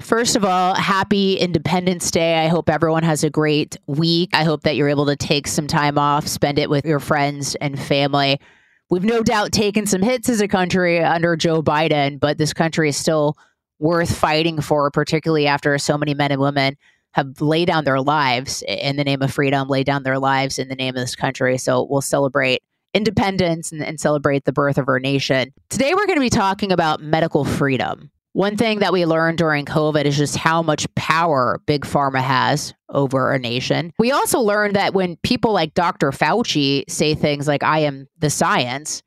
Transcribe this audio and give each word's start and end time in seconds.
First 0.00 0.34
of 0.34 0.44
all, 0.44 0.74
happy 0.74 1.34
Independence 1.34 2.10
Day. 2.10 2.36
I 2.42 2.48
hope 2.48 2.68
everyone 2.68 3.02
has 3.02 3.22
a 3.22 3.30
great 3.30 3.76
week. 3.86 4.30
I 4.32 4.44
hope 4.44 4.62
that 4.62 4.74
you're 4.74 4.88
able 4.88 5.06
to 5.06 5.14
take 5.14 5.46
some 5.46 5.66
time 5.66 5.98
off, 5.98 6.26
spend 6.26 6.58
it 6.58 6.70
with 6.70 6.86
your 6.86 7.00
friends 7.00 7.54
and 7.56 7.78
family. 7.78 8.40
We've 8.88 9.04
no 9.04 9.22
doubt 9.22 9.52
taken 9.52 9.86
some 9.86 10.02
hits 10.02 10.28
as 10.28 10.40
a 10.40 10.48
country 10.48 10.98
under 11.00 11.36
Joe 11.36 11.62
Biden, 11.62 12.18
but 12.18 12.38
this 12.38 12.52
country 12.52 12.88
is 12.88 12.96
still 12.96 13.36
worth 13.78 14.16
fighting 14.16 14.60
for, 14.60 14.90
particularly 14.90 15.46
after 15.46 15.76
so 15.78 15.96
many 15.96 16.14
men 16.14 16.32
and 16.32 16.40
women 16.40 16.76
have 17.12 17.40
laid 17.40 17.66
down 17.66 17.84
their 17.84 18.00
lives 18.00 18.64
in 18.66 18.96
the 18.96 19.04
name 19.04 19.22
of 19.22 19.32
freedom, 19.32 19.68
laid 19.68 19.86
down 19.86 20.02
their 20.02 20.18
lives 20.18 20.58
in 20.58 20.68
the 20.68 20.74
name 20.74 20.96
of 20.96 21.00
this 21.00 21.14
country. 21.14 21.58
So 21.58 21.86
we'll 21.88 22.00
celebrate 22.00 22.62
independence 22.94 23.70
and, 23.70 23.82
and 23.82 24.00
celebrate 24.00 24.44
the 24.44 24.52
birth 24.52 24.78
of 24.78 24.88
our 24.88 24.98
nation. 24.98 25.52
Today, 25.68 25.94
we're 25.94 26.06
going 26.06 26.16
to 26.16 26.20
be 26.20 26.30
talking 26.30 26.72
about 26.72 27.02
medical 27.02 27.44
freedom. 27.44 28.10
One 28.32 28.56
thing 28.56 28.78
that 28.78 28.92
we 28.92 29.06
learned 29.06 29.38
during 29.38 29.64
COVID 29.64 30.04
is 30.04 30.16
just 30.16 30.36
how 30.36 30.62
much 30.62 30.92
power 30.94 31.60
Big 31.66 31.84
Pharma 31.84 32.22
has 32.22 32.72
over 32.88 33.32
a 33.32 33.38
nation. 33.40 33.92
We 33.98 34.12
also 34.12 34.40
learned 34.40 34.76
that 34.76 34.94
when 34.94 35.16
people 35.24 35.52
like 35.52 35.74
Dr. 35.74 36.12
Fauci 36.12 36.88
say 36.88 37.14
things 37.14 37.48
like, 37.48 37.64
I 37.64 37.80
am 37.80 38.06
the 38.18 38.30
science, 38.30 39.02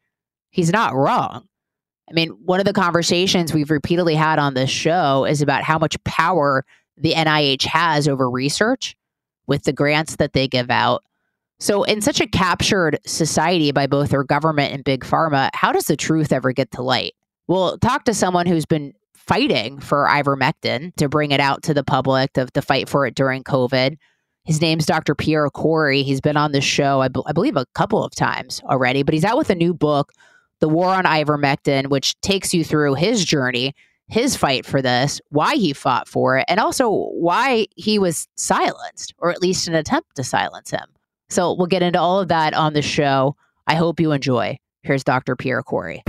he's 0.49 0.71
not 0.71 0.93
wrong. 0.93 1.47
I 2.09 2.13
mean, 2.13 2.31
one 2.43 2.59
of 2.59 2.65
the 2.65 2.73
conversations 2.73 3.53
we've 3.53 3.71
repeatedly 3.71 4.15
had 4.15 4.39
on 4.39 4.55
this 4.55 4.69
show 4.69 5.25
is 5.25 5.41
about 5.41 5.63
how 5.63 5.79
much 5.79 6.01
power 6.03 6.65
the 6.97 7.13
NIH 7.13 7.63
has 7.63 8.09
over 8.09 8.29
research 8.29 8.95
with 9.47 9.63
the 9.63 9.73
grants 9.73 10.17
that 10.17 10.33
they 10.33 10.49
give 10.49 10.69
out. 10.69 11.03
So, 11.59 11.83
in 11.83 12.01
such 12.01 12.19
a 12.19 12.27
captured 12.27 12.99
society 13.05 13.71
by 13.71 13.87
both 13.87 14.13
our 14.13 14.25
government 14.25 14.73
and 14.73 14.83
big 14.83 15.05
pharma, 15.05 15.49
how 15.53 15.71
does 15.71 15.85
the 15.85 15.95
truth 15.95 16.33
ever 16.33 16.51
get 16.51 16.71
to 16.71 16.81
light? 16.81 17.13
We'll 17.47 17.77
talk 17.77 18.03
to 18.05 18.13
someone 18.13 18.47
who's 18.47 18.65
been 18.65 18.93
fighting 19.27 19.79
for 19.79 20.07
ivermectin 20.09 20.93
to 20.95 21.07
bring 21.07 21.31
it 21.31 21.39
out 21.39 21.63
to 21.63 21.73
the 21.73 21.83
public, 21.83 22.33
to, 22.33 22.45
to 22.47 22.61
fight 22.61 22.89
for 22.89 23.05
it 23.05 23.15
during 23.15 23.43
COVID. 23.43 23.97
His 24.45 24.61
name's 24.61 24.85
Dr. 24.85 25.15
Pierre 25.15 25.49
Kory. 25.49 26.03
He's 26.03 26.19
been 26.19 26.35
on 26.35 26.51
the 26.51 26.59
show, 26.61 27.01
I, 27.01 27.07
b- 27.07 27.23
I 27.25 27.31
believe, 27.31 27.55
a 27.55 27.65
couple 27.73 28.03
of 28.03 28.13
times 28.13 28.61
already, 28.65 29.03
but 29.03 29.13
he's 29.13 29.23
out 29.23 29.37
with 29.37 29.49
a 29.49 29.55
new 29.55 29.73
book, 29.73 30.11
The 30.59 30.67
War 30.67 30.89
on 30.89 31.05
Ivermectin, 31.05 31.87
which 31.87 32.19
takes 32.21 32.53
you 32.53 32.65
through 32.65 32.95
his 32.95 33.23
journey, 33.23 33.73
his 34.09 34.35
fight 34.35 34.65
for 34.65 34.81
this, 34.81 35.21
why 35.29 35.55
he 35.55 35.71
fought 35.71 36.09
for 36.09 36.37
it, 36.37 36.45
and 36.49 36.59
also 36.59 36.91
why 36.91 37.67
he 37.77 37.97
was 37.97 38.27
silenced, 38.35 39.13
or 39.17 39.31
at 39.31 39.41
least 39.41 39.69
an 39.69 39.75
attempt 39.75 40.15
to 40.17 40.23
silence 40.25 40.71
him. 40.71 40.85
So 41.29 41.53
we'll 41.53 41.67
get 41.67 41.81
into 41.81 41.99
all 41.99 42.19
of 42.19 42.27
that 42.27 42.53
on 42.53 42.73
the 42.73 42.81
show. 42.81 43.37
I 43.65 43.75
hope 43.75 44.01
you 44.01 44.11
enjoy. 44.11 44.57
Here's 44.81 45.05
Dr. 45.05 45.37
Pierre 45.37 45.63
Kory. 45.63 46.03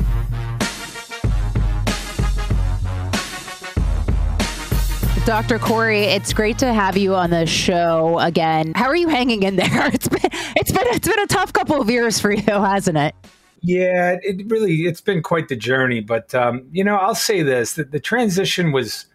Dr. 5.26 5.58
Kory, 5.58 6.02
it's 6.02 6.34
great 6.34 6.58
to 6.58 6.74
have 6.74 6.98
you 6.98 7.14
on 7.14 7.30
the 7.30 7.46
show 7.46 8.18
again. 8.18 8.74
How 8.74 8.88
are 8.88 8.96
you 8.96 9.08
hanging 9.08 9.42
in 9.42 9.56
there? 9.56 9.88
It's 9.94 10.06
been 10.06 10.20
it's 10.54 10.70
been 10.70 10.86
it's 10.88 11.08
been 11.08 11.18
a 11.18 11.26
tough 11.26 11.50
couple 11.54 11.80
of 11.80 11.88
years 11.88 12.20
for 12.20 12.30
you, 12.30 12.42
hasn't 12.42 12.98
it? 12.98 13.14
Yeah, 13.62 14.18
it 14.22 14.50
really 14.50 14.82
it's 14.82 15.00
been 15.00 15.22
quite 15.22 15.48
the 15.48 15.56
journey. 15.56 16.00
But 16.00 16.34
um, 16.34 16.66
you 16.72 16.84
know, 16.84 16.96
I'll 16.96 17.14
say 17.14 17.42
this: 17.42 17.72
that 17.74 17.90
the 17.90 18.00
transition 18.00 18.70
was 18.70 19.06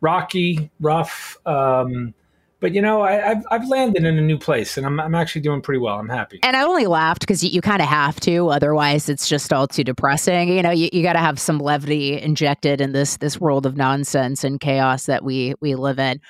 rocky, 0.00 0.70
rough. 0.80 1.36
Um, 1.44 2.14
but 2.60 2.74
you 2.74 2.82
know, 2.82 3.02
I, 3.02 3.12
have 3.12 3.46
I've 3.50 3.68
landed 3.68 4.04
in 4.04 4.18
a 4.18 4.22
new 4.22 4.38
place, 4.38 4.76
and 4.76 4.86
I'm 4.86 4.98
I'm 4.98 5.14
actually 5.14 5.42
doing 5.42 5.60
pretty 5.60 5.78
well. 5.78 5.98
I'm 5.98 6.08
happy. 6.08 6.40
And 6.42 6.56
I 6.56 6.62
only 6.62 6.86
laughed 6.86 7.20
because 7.20 7.42
you, 7.44 7.50
you 7.50 7.60
kind 7.60 7.80
of 7.80 7.88
have 7.88 8.18
to, 8.20 8.48
otherwise 8.48 9.08
it's 9.08 9.28
just 9.28 9.52
all 9.52 9.66
too 9.66 9.84
depressing. 9.84 10.48
You 10.48 10.62
know, 10.62 10.70
you, 10.70 10.88
you 10.92 11.02
got 11.02 11.12
to 11.12 11.20
have 11.20 11.38
some 11.38 11.58
levity 11.58 12.20
injected 12.20 12.80
in 12.80 12.92
this 12.92 13.18
this 13.18 13.40
world 13.40 13.66
of 13.66 13.76
nonsense 13.76 14.44
and 14.44 14.60
chaos 14.60 15.06
that 15.06 15.24
we 15.24 15.54
we 15.60 15.74
live 15.74 15.98
in. 15.98 16.20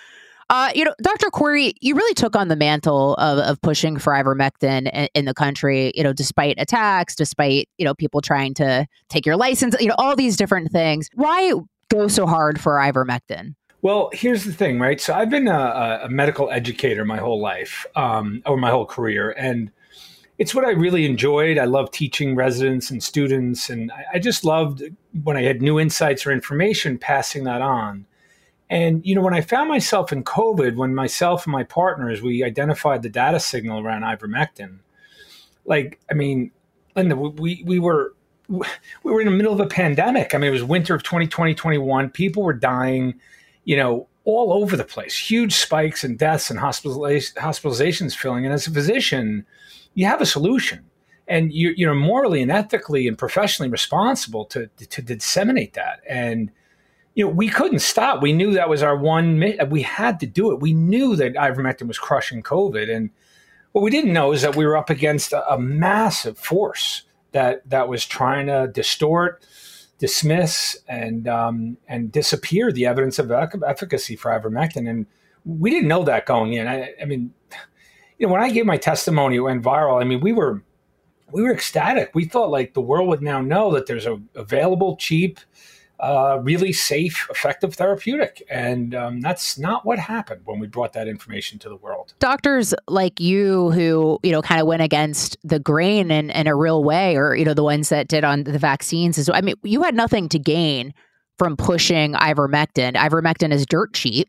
Uh, 0.50 0.70
you 0.74 0.82
know, 0.82 0.94
Dr. 1.02 1.28
Kory, 1.30 1.74
you 1.80 1.94
really 1.94 2.14
took 2.14 2.34
on 2.34 2.48
the 2.48 2.56
mantle 2.56 3.14
of, 3.16 3.38
of 3.38 3.60
pushing 3.60 3.98
for 3.98 4.14
ivermectin 4.14 4.90
in, 4.94 5.08
in, 5.14 5.24
the 5.26 5.34
country, 5.34 5.92
you 5.94 6.02
know, 6.02 6.14
despite 6.14 6.54
attacks, 6.58 7.14
despite, 7.14 7.68
you 7.76 7.84
know, 7.84 7.94
people 7.94 8.22
trying 8.22 8.54
to 8.54 8.86
take 9.10 9.26
your 9.26 9.36
license, 9.36 9.76
you 9.78 9.88
know, 9.88 9.94
all 9.98 10.16
these 10.16 10.38
different 10.38 10.72
things. 10.72 11.10
Why 11.14 11.52
go 11.90 12.08
so 12.08 12.26
hard 12.26 12.58
for 12.58 12.76
ivermectin? 12.76 13.56
Well, 13.80 14.10
here's 14.12 14.44
the 14.44 14.52
thing, 14.52 14.80
right? 14.80 15.00
So 15.00 15.14
I've 15.14 15.30
been 15.30 15.46
a, 15.46 16.00
a 16.04 16.08
medical 16.08 16.50
educator 16.50 17.04
my 17.04 17.18
whole 17.18 17.40
life, 17.40 17.86
um, 17.94 18.42
or 18.44 18.56
my 18.56 18.70
whole 18.70 18.86
career, 18.86 19.30
and 19.38 19.70
it's 20.36 20.54
what 20.54 20.64
I 20.64 20.70
really 20.70 21.06
enjoyed. 21.06 21.58
I 21.58 21.64
love 21.64 21.90
teaching 21.92 22.34
residents 22.34 22.90
and 22.90 23.02
students, 23.02 23.70
and 23.70 23.92
I, 23.92 24.04
I 24.14 24.18
just 24.18 24.44
loved 24.44 24.82
when 25.22 25.36
I 25.36 25.42
had 25.42 25.62
new 25.62 25.78
insights 25.78 26.26
or 26.26 26.32
information, 26.32 26.98
passing 26.98 27.44
that 27.44 27.62
on. 27.62 28.06
And 28.68 29.06
you 29.06 29.14
know, 29.14 29.22
when 29.22 29.34
I 29.34 29.40
found 29.42 29.68
myself 29.68 30.12
in 30.12 30.24
COVID, 30.24 30.76
when 30.76 30.94
myself 30.94 31.46
and 31.46 31.52
my 31.52 31.62
partners 31.62 32.20
we 32.20 32.42
identified 32.42 33.02
the 33.02 33.08
data 33.08 33.38
signal 33.38 33.80
around 33.80 34.02
ivermectin, 34.02 34.80
like 35.64 36.00
I 36.10 36.14
mean, 36.14 36.50
Linda, 36.96 37.14
we 37.14 37.62
we 37.64 37.78
were 37.78 38.14
we 38.48 38.66
were 39.04 39.20
in 39.20 39.26
the 39.26 39.32
middle 39.32 39.52
of 39.52 39.60
a 39.60 39.66
pandemic. 39.66 40.34
I 40.34 40.38
mean, 40.38 40.48
it 40.48 40.52
was 40.52 40.64
winter 40.64 40.94
of 40.94 41.04
2020, 41.04 41.54
21. 41.54 42.10
People 42.10 42.42
were 42.42 42.52
dying 42.52 43.20
you 43.68 43.76
know, 43.76 44.08
all 44.24 44.50
over 44.50 44.78
the 44.78 44.84
place, 44.84 45.18
huge 45.18 45.54
spikes 45.54 46.02
in 46.02 46.16
deaths 46.16 46.50
and 46.50 46.58
hospitalizations 46.58 48.16
filling. 48.16 48.46
And 48.46 48.54
as 48.54 48.66
a 48.66 48.70
physician, 48.70 49.44
you 49.92 50.06
have 50.06 50.22
a 50.22 50.26
solution. 50.26 50.86
and 51.28 51.52
you 51.52 51.74
you 51.76 51.84
know 51.86 51.94
morally 51.94 52.40
and 52.40 52.50
ethically 52.50 53.06
and 53.06 53.18
professionally 53.18 53.70
responsible 53.70 54.46
to 54.46 54.66
to 54.88 55.02
disseminate 55.02 55.74
that 55.74 56.00
and 56.08 56.50
you 57.14 57.22
know 57.22 57.30
we 57.30 57.48
couldn't 57.48 57.80
stop 57.80 58.22
we 58.22 58.32
knew 58.32 58.54
that 58.54 58.70
was 58.70 58.82
our 58.82 58.96
one 58.96 59.38
we 59.68 59.82
had 59.82 60.18
to 60.20 60.26
do 60.26 60.50
it 60.50 60.60
we 60.60 60.72
knew 60.72 61.14
that 61.16 61.34
ivermectin 61.34 61.86
was 61.86 61.98
crushing 61.98 62.42
covid 62.42 62.88
and 62.94 63.10
what 63.72 63.82
we 63.82 63.90
didn't 63.90 64.14
know 64.14 64.32
is 64.32 64.40
that 64.40 64.56
we 64.56 64.64
were 64.64 64.78
up 64.78 64.88
against 64.88 65.34
a, 65.34 65.52
a 65.52 65.58
massive 65.58 66.38
force 66.38 67.02
that 67.32 67.68
that 67.68 67.88
was 67.88 68.06
trying 68.06 68.46
to 68.46 68.70
distort 68.72 69.42
dismiss 69.98 70.76
and 70.88 71.28
um, 71.28 71.76
and 71.88 72.10
disappear 72.10 72.72
the 72.72 72.86
evidence 72.86 73.18
of 73.18 73.30
efficacy 73.30 74.16
for 74.16 74.30
ivermectin. 74.30 74.88
And 74.88 75.06
we 75.44 75.70
didn't 75.70 75.88
know 75.88 76.04
that 76.04 76.26
going 76.26 76.54
in. 76.54 76.66
I, 76.66 76.94
I 77.00 77.04
mean 77.04 77.32
you 78.18 78.26
know 78.26 78.32
when 78.32 78.42
i 78.42 78.50
gave 78.50 78.66
my 78.66 78.76
testimony 78.76 79.36
it 79.36 79.40
went 79.40 79.62
viral. 79.62 80.00
I 80.00 80.04
mean 80.04 80.20
we 80.20 80.32
were 80.32 80.62
we 81.30 81.42
were 81.42 81.52
ecstatic. 81.52 82.10
We 82.14 82.24
thought 82.24 82.50
like 82.50 82.74
the 82.74 82.80
world 82.80 83.08
would 83.08 83.22
now 83.22 83.40
know 83.40 83.72
that 83.72 83.86
there's 83.86 84.06
a 84.06 84.20
available, 84.34 84.96
cheap, 84.96 85.40
really 86.42 86.72
safe, 86.72 87.26
effective 87.30 87.74
therapeutic. 87.74 88.42
And 88.50 88.94
um, 88.94 89.20
that's 89.20 89.58
not 89.58 89.84
what 89.84 89.98
happened 89.98 90.42
when 90.44 90.58
we 90.58 90.66
brought 90.66 90.92
that 90.92 91.08
information 91.08 91.58
to 91.60 91.68
the 91.68 91.76
world. 91.76 92.14
Doctors 92.18 92.74
like 92.86 93.20
you 93.20 93.70
who, 93.72 94.18
you 94.22 94.32
know, 94.32 94.42
kind 94.42 94.60
of 94.60 94.66
went 94.66 94.82
against 94.82 95.36
the 95.42 95.58
grain 95.58 96.10
in, 96.10 96.30
in 96.30 96.46
a 96.46 96.54
real 96.54 96.84
way, 96.84 97.16
or, 97.16 97.34
you 97.34 97.44
know, 97.44 97.54
the 97.54 97.64
ones 97.64 97.88
that 97.88 98.08
did 98.08 98.24
on 98.24 98.44
the 98.44 98.58
vaccines. 98.58 99.18
Is, 99.18 99.28
I 99.28 99.40
mean, 99.40 99.56
you 99.62 99.82
had 99.82 99.94
nothing 99.94 100.28
to 100.30 100.38
gain 100.38 100.94
from 101.38 101.56
pushing 101.56 102.14
ivermectin. 102.14 102.94
Ivermectin 102.94 103.52
is 103.52 103.66
dirt 103.66 103.94
cheap 103.94 104.28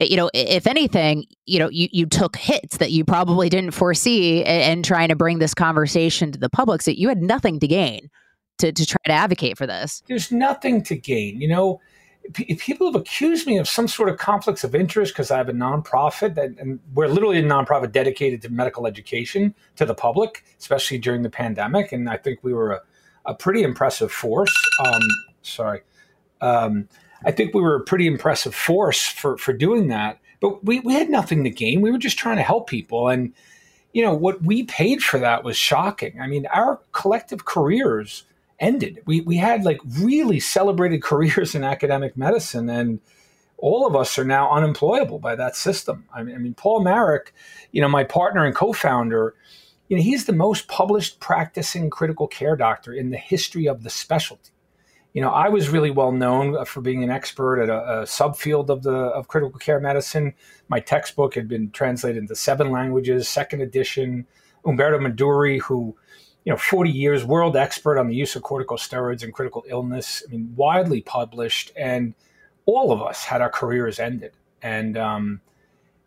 you 0.00 0.16
know, 0.16 0.30
if 0.34 0.66
anything, 0.66 1.24
you 1.46 1.58
know, 1.58 1.68
you, 1.70 1.88
you 1.92 2.06
took 2.06 2.36
hits 2.36 2.78
that 2.78 2.90
you 2.90 3.04
probably 3.04 3.48
didn't 3.48 3.72
foresee 3.72 4.44
and 4.44 4.84
trying 4.84 5.08
to 5.08 5.16
bring 5.16 5.38
this 5.38 5.54
conversation 5.54 6.32
to 6.32 6.38
the 6.38 6.50
public. 6.50 6.82
So 6.82 6.90
you 6.90 7.08
had 7.08 7.22
nothing 7.22 7.60
to 7.60 7.68
gain 7.68 8.10
to, 8.58 8.72
to 8.72 8.86
try 8.86 8.98
to 9.06 9.12
advocate 9.12 9.58
for 9.58 9.66
this. 9.66 10.02
There's 10.06 10.30
nothing 10.30 10.82
to 10.84 10.96
gain. 10.96 11.40
You 11.40 11.48
know, 11.48 11.80
p- 12.32 12.54
people 12.54 12.86
have 12.86 13.00
accused 13.00 13.46
me 13.46 13.58
of 13.58 13.68
some 13.68 13.88
sort 13.88 14.08
of 14.08 14.18
conflicts 14.18 14.64
of 14.64 14.74
interest 14.74 15.12
because 15.12 15.30
I 15.30 15.36
have 15.36 15.48
a 15.48 15.52
nonprofit 15.52 16.34
that, 16.34 16.50
and 16.58 16.80
we're 16.94 17.08
literally 17.08 17.38
a 17.38 17.42
nonprofit 17.42 17.92
dedicated 17.92 18.42
to 18.42 18.48
medical 18.48 18.86
education 18.86 19.54
to 19.76 19.84
the 19.84 19.94
public, 19.94 20.44
especially 20.58 20.98
during 20.98 21.22
the 21.22 21.30
pandemic. 21.30 21.92
And 21.92 22.08
I 22.08 22.16
think 22.16 22.40
we 22.42 22.52
were 22.52 22.72
a, 22.72 22.80
a 23.26 23.34
pretty 23.34 23.62
impressive 23.62 24.12
force. 24.12 24.54
Um, 24.84 25.02
sorry. 25.42 25.80
Um, 26.40 26.88
I 27.24 27.32
think 27.32 27.54
we 27.54 27.62
were 27.62 27.76
a 27.76 27.84
pretty 27.84 28.06
impressive 28.06 28.54
force 28.54 29.06
for 29.06 29.38
for 29.38 29.52
doing 29.54 29.88
that. 29.88 30.20
But 30.40 30.62
we, 30.62 30.80
we 30.80 30.92
had 30.92 31.08
nothing 31.08 31.42
to 31.44 31.50
gain. 31.50 31.80
We 31.80 31.90
were 31.90 31.96
just 31.96 32.18
trying 32.18 32.36
to 32.36 32.42
help 32.42 32.68
people. 32.68 33.08
And, 33.08 33.32
you 33.94 34.02
know, 34.02 34.12
what 34.12 34.42
we 34.42 34.64
paid 34.64 35.02
for 35.02 35.18
that 35.18 35.42
was 35.42 35.56
shocking. 35.56 36.20
I 36.20 36.26
mean, 36.26 36.44
our 36.52 36.80
collective 36.92 37.46
careers 37.46 38.24
ended. 38.58 39.00
We, 39.06 39.20
we 39.22 39.36
had 39.36 39.64
like 39.64 39.80
really 39.98 40.40
celebrated 40.40 41.02
careers 41.02 41.54
in 41.54 41.64
academic 41.74 42.16
medicine, 42.16 42.68
and 42.68 43.00
all 43.58 43.86
of 43.86 43.96
us 43.96 44.18
are 44.18 44.24
now 44.24 44.50
unemployable 44.50 45.18
by 45.18 45.34
that 45.36 45.56
system. 45.56 46.06
I 46.14 46.22
mean, 46.22 46.34
I 46.34 46.38
mean 46.38 46.54
Paul 46.54 46.82
Marik, 46.82 47.32
you 47.72 47.80
know, 47.80 47.88
my 47.88 48.04
partner 48.04 48.44
and 48.44 48.54
co 48.54 48.72
founder, 48.72 49.34
you 49.88 49.96
know, 49.96 50.02
he's 50.02 50.26
the 50.26 50.32
most 50.32 50.68
published 50.68 51.20
practicing 51.20 51.90
critical 51.90 52.26
care 52.26 52.56
doctor 52.56 52.92
in 52.92 53.10
the 53.10 53.16
history 53.16 53.66
of 53.66 53.82
the 53.82 53.90
specialty 53.90 54.50
you 55.14 55.20
know, 55.20 55.30
I 55.30 55.48
was 55.48 55.68
really 55.68 55.92
well 55.92 56.10
known 56.10 56.62
for 56.64 56.80
being 56.80 57.04
an 57.04 57.10
expert 57.10 57.62
at 57.62 57.68
a, 57.68 58.00
a, 58.00 58.02
subfield 58.02 58.68
of 58.68 58.82
the 58.82 58.90
of 58.90 59.28
critical 59.28 59.58
care 59.60 59.78
medicine. 59.78 60.34
My 60.68 60.80
textbook 60.80 61.36
had 61.36 61.46
been 61.46 61.70
translated 61.70 62.20
into 62.20 62.34
seven 62.34 62.70
languages, 62.70 63.28
second 63.28 63.62
edition. 63.62 64.26
Umberto 64.66 64.98
Meduri, 64.98 65.60
who, 65.60 65.94
you 66.44 66.52
know, 66.52 66.56
40 66.56 66.90
years 66.90 67.24
world 67.24 67.56
expert 67.56 67.98
on 67.98 68.08
the 68.08 68.14
use 68.14 68.36
of 68.36 68.42
corticosteroids 68.42 69.22
in 69.22 69.32
critical 69.32 69.64
illness. 69.66 70.22
I 70.26 70.30
mean, 70.30 70.52
widely 70.56 71.00
published, 71.00 71.72
and 71.76 72.14
all 72.66 72.92
of 72.92 73.02
us 73.02 73.24
had 73.24 73.40
our 73.40 73.50
careers 73.50 73.98
ended. 73.98 74.32
And 74.62 74.96
um, 74.96 75.40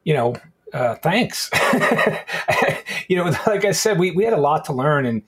you 0.04 0.14
know, 0.14 0.36
uh, 0.74 0.96
thanks. 0.96 1.50
you 3.08 3.18
know, 3.18 3.34
like 3.48 3.66
I 3.66 3.72
said, 3.72 3.98
we 3.98 4.12
we 4.12 4.24
had 4.24 4.34
a 4.34 4.42
lot 4.42 4.66
to 4.66 4.74
learn 4.74 5.06
and 5.06 5.24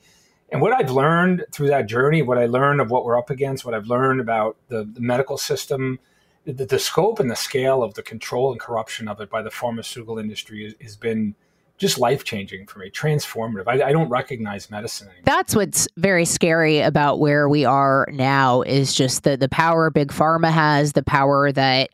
and 0.52 0.60
what 0.60 0.72
I've 0.72 0.90
learned 0.90 1.44
through 1.52 1.68
that 1.68 1.86
journey, 1.86 2.22
what 2.22 2.38
I 2.38 2.46
learned 2.46 2.80
of 2.80 2.90
what 2.90 3.04
we're 3.04 3.18
up 3.18 3.30
against, 3.30 3.64
what 3.64 3.74
I've 3.74 3.86
learned 3.86 4.20
about 4.20 4.56
the, 4.68 4.84
the 4.84 5.00
medical 5.00 5.38
system, 5.38 6.00
the, 6.44 6.66
the, 6.66 6.78
scope 6.78 7.20
and 7.20 7.30
the 7.30 7.36
scale 7.36 7.82
of 7.82 7.94
the 7.94 8.02
control 8.02 8.50
and 8.50 8.60
corruption 8.60 9.06
of 9.06 9.20
it 9.20 9.30
by 9.30 9.42
the 9.42 9.50
pharmaceutical 9.50 10.18
industry 10.18 10.74
has 10.80 10.96
been 10.96 11.36
just 11.80 11.98
life 11.98 12.24
changing 12.24 12.66
for 12.66 12.78
me, 12.78 12.90
transformative. 12.90 13.64
I, 13.66 13.88
I, 13.88 13.92
don't 13.92 14.10
recognize 14.10 14.70
medicine 14.70 15.08
anymore. 15.08 15.22
That's 15.24 15.56
what's 15.56 15.88
very 15.96 16.26
scary 16.26 16.80
about 16.80 17.18
where 17.18 17.48
we 17.48 17.64
are 17.64 18.06
now 18.12 18.60
is 18.62 18.94
just 18.94 19.24
the 19.24 19.36
the 19.36 19.48
power 19.48 19.90
big 19.90 20.12
pharma 20.12 20.52
has, 20.52 20.92
the 20.92 21.02
power 21.02 21.50
that 21.50 21.88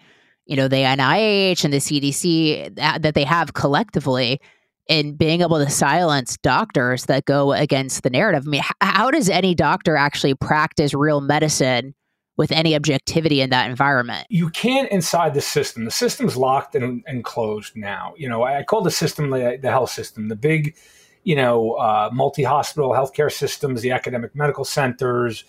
you 0.44 0.56
know 0.56 0.66
the 0.68 0.76
NIH 0.76 1.64
and 1.64 1.72
the 1.72 1.78
CDC 1.78 2.74
that, 2.74 3.02
that 3.02 3.14
they 3.14 3.24
have 3.24 3.54
collectively 3.54 4.40
in 4.88 5.16
being 5.16 5.40
able 5.40 5.58
to 5.58 5.70
silence 5.70 6.36
doctors 6.42 7.06
that 7.06 7.24
go 7.24 7.52
against 7.52 8.02
the 8.02 8.10
narrative. 8.10 8.44
I 8.46 8.50
mean, 8.50 8.62
how 8.80 9.10
does 9.10 9.28
any 9.28 9.54
doctor 9.54 9.96
actually 9.96 10.34
practice 10.34 10.94
real 10.94 11.20
medicine 11.20 11.94
with 12.36 12.52
any 12.52 12.74
objectivity 12.74 13.40
in 13.40 13.50
that 13.50 13.68
environment? 13.68 14.26
You 14.28 14.50
can't 14.50 14.90
inside 14.90 15.34
the 15.34 15.40
system. 15.40 15.84
The 15.84 15.90
system's 15.90 16.36
locked 16.36 16.74
and, 16.74 17.02
and 17.06 17.24
closed 17.24 17.76
now. 17.76 18.14
You 18.16 18.28
know, 18.28 18.44
I 18.44 18.62
call 18.62 18.82
the 18.82 18.90
system 18.90 19.30
the, 19.30 19.58
the 19.60 19.70
health 19.70 19.90
system, 19.90 20.28
the 20.28 20.36
big, 20.36 20.76
you 21.24 21.36
know, 21.36 21.72
uh, 21.72 22.10
multi 22.12 22.42
hospital 22.42 22.90
healthcare 22.90 23.32
systems, 23.32 23.82
the 23.82 23.92
academic 23.92 24.34
medical 24.34 24.64
centers. 24.64 25.44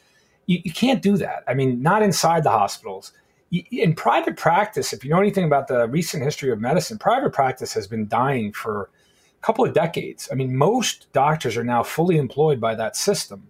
You, 0.46 0.60
you 0.64 0.72
can't 0.72 1.02
do 1.02 1.18
that. 1.18 1.44
I 1.48 1.54
mean, 1.54 1.82
not 1.82 2.04
inside 2.04 2.44
the 2.44 2.52
hospitals 2.52 3.12
in 3.52 3.96
private 3.96 4.36
practice, 4.36 4.94
if 4.94 5.04
you 5.04 5.12
know 5.12 5.20
anything 5.20 5.46
about 5.46 5.68
the 5.68 5.88
recent 5.88 6.24
history 6.24 6.52
of 6.52 6.60
medicine, 6.60 6.98
private 6.98 7.32
practice 7.32 7.74
has 7.74 7.88
been 7.88 8.08
dying 8.08 8.52
for 8.52 8.90
a 9.42 9.46
couple 9.46 9.66
of 9.66 9.74
decades. 9.74 10.28
I 10.32 10.36
mean, 10.36 10.56
most 10.56 11.12
doctors 11.14 11.56
are 11.56 11.64
now 11.64 11.84
fully 11.84 12.18
employed 12.18 12.60
by 12.60 12.76
that 12.76 12.96
system. 12.98 13.50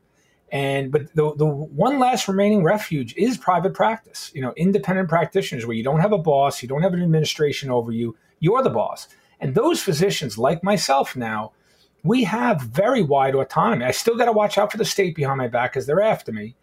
And 0.52 0.92
but 0.92 1.14
the 1.14 1.36
the 1.36 1.46
one 1.46 2.00
last 2.00 2.28
remaining 2.28 2.64
refuge 2.64 3.14
is 3.18 3.38
private 3.38 3.74
practice. 3.74 4.32
You 4.34 4.42
know, 4.42 4.54
independent 4.56 5.10
practitioners 5.10 5.66
where 5.66 5.76
you 5.76 5.84
don't 5.84 6.00
have 6.00 6.14
a 6.14 6.18
boss, 6.18 6.62
you 6.62 6.70
don't 6.70 6.82
have 6.82 6.94
an 6.94 7.04
administration 7.04 7.70
over 7.70 7.92
you, 7.92 8.16
you're 8.40 8.64
the 8.64 8.70
boss. 8.70 9.08
And 9.40 9.54
those 9.54 9.82
physicians, 9.82 10.38
like 10.38 10.64
myself 10.64 11.16
now, 11.16 11.52
we 12.04 12.24
have 12.24 12.62
very 12.62 13.04
wide 13.04 13.36
autonomy. 13.36 13.86
I 13.86 13.92
still 13.92 14.16
got 14.16 14.26
to 14.26 14.32
watch 14.32 14.58
out 14.58 14.72
for 14.72 14.78
the 14.78 14.86
state 14.86 15.16
behind 15.16 15.38
my 15.38 15.48
back 15.48 15.74
because 15.74 15.86
they're 15.86 16.02
after 16.02 16.32
me. 16.32 16.56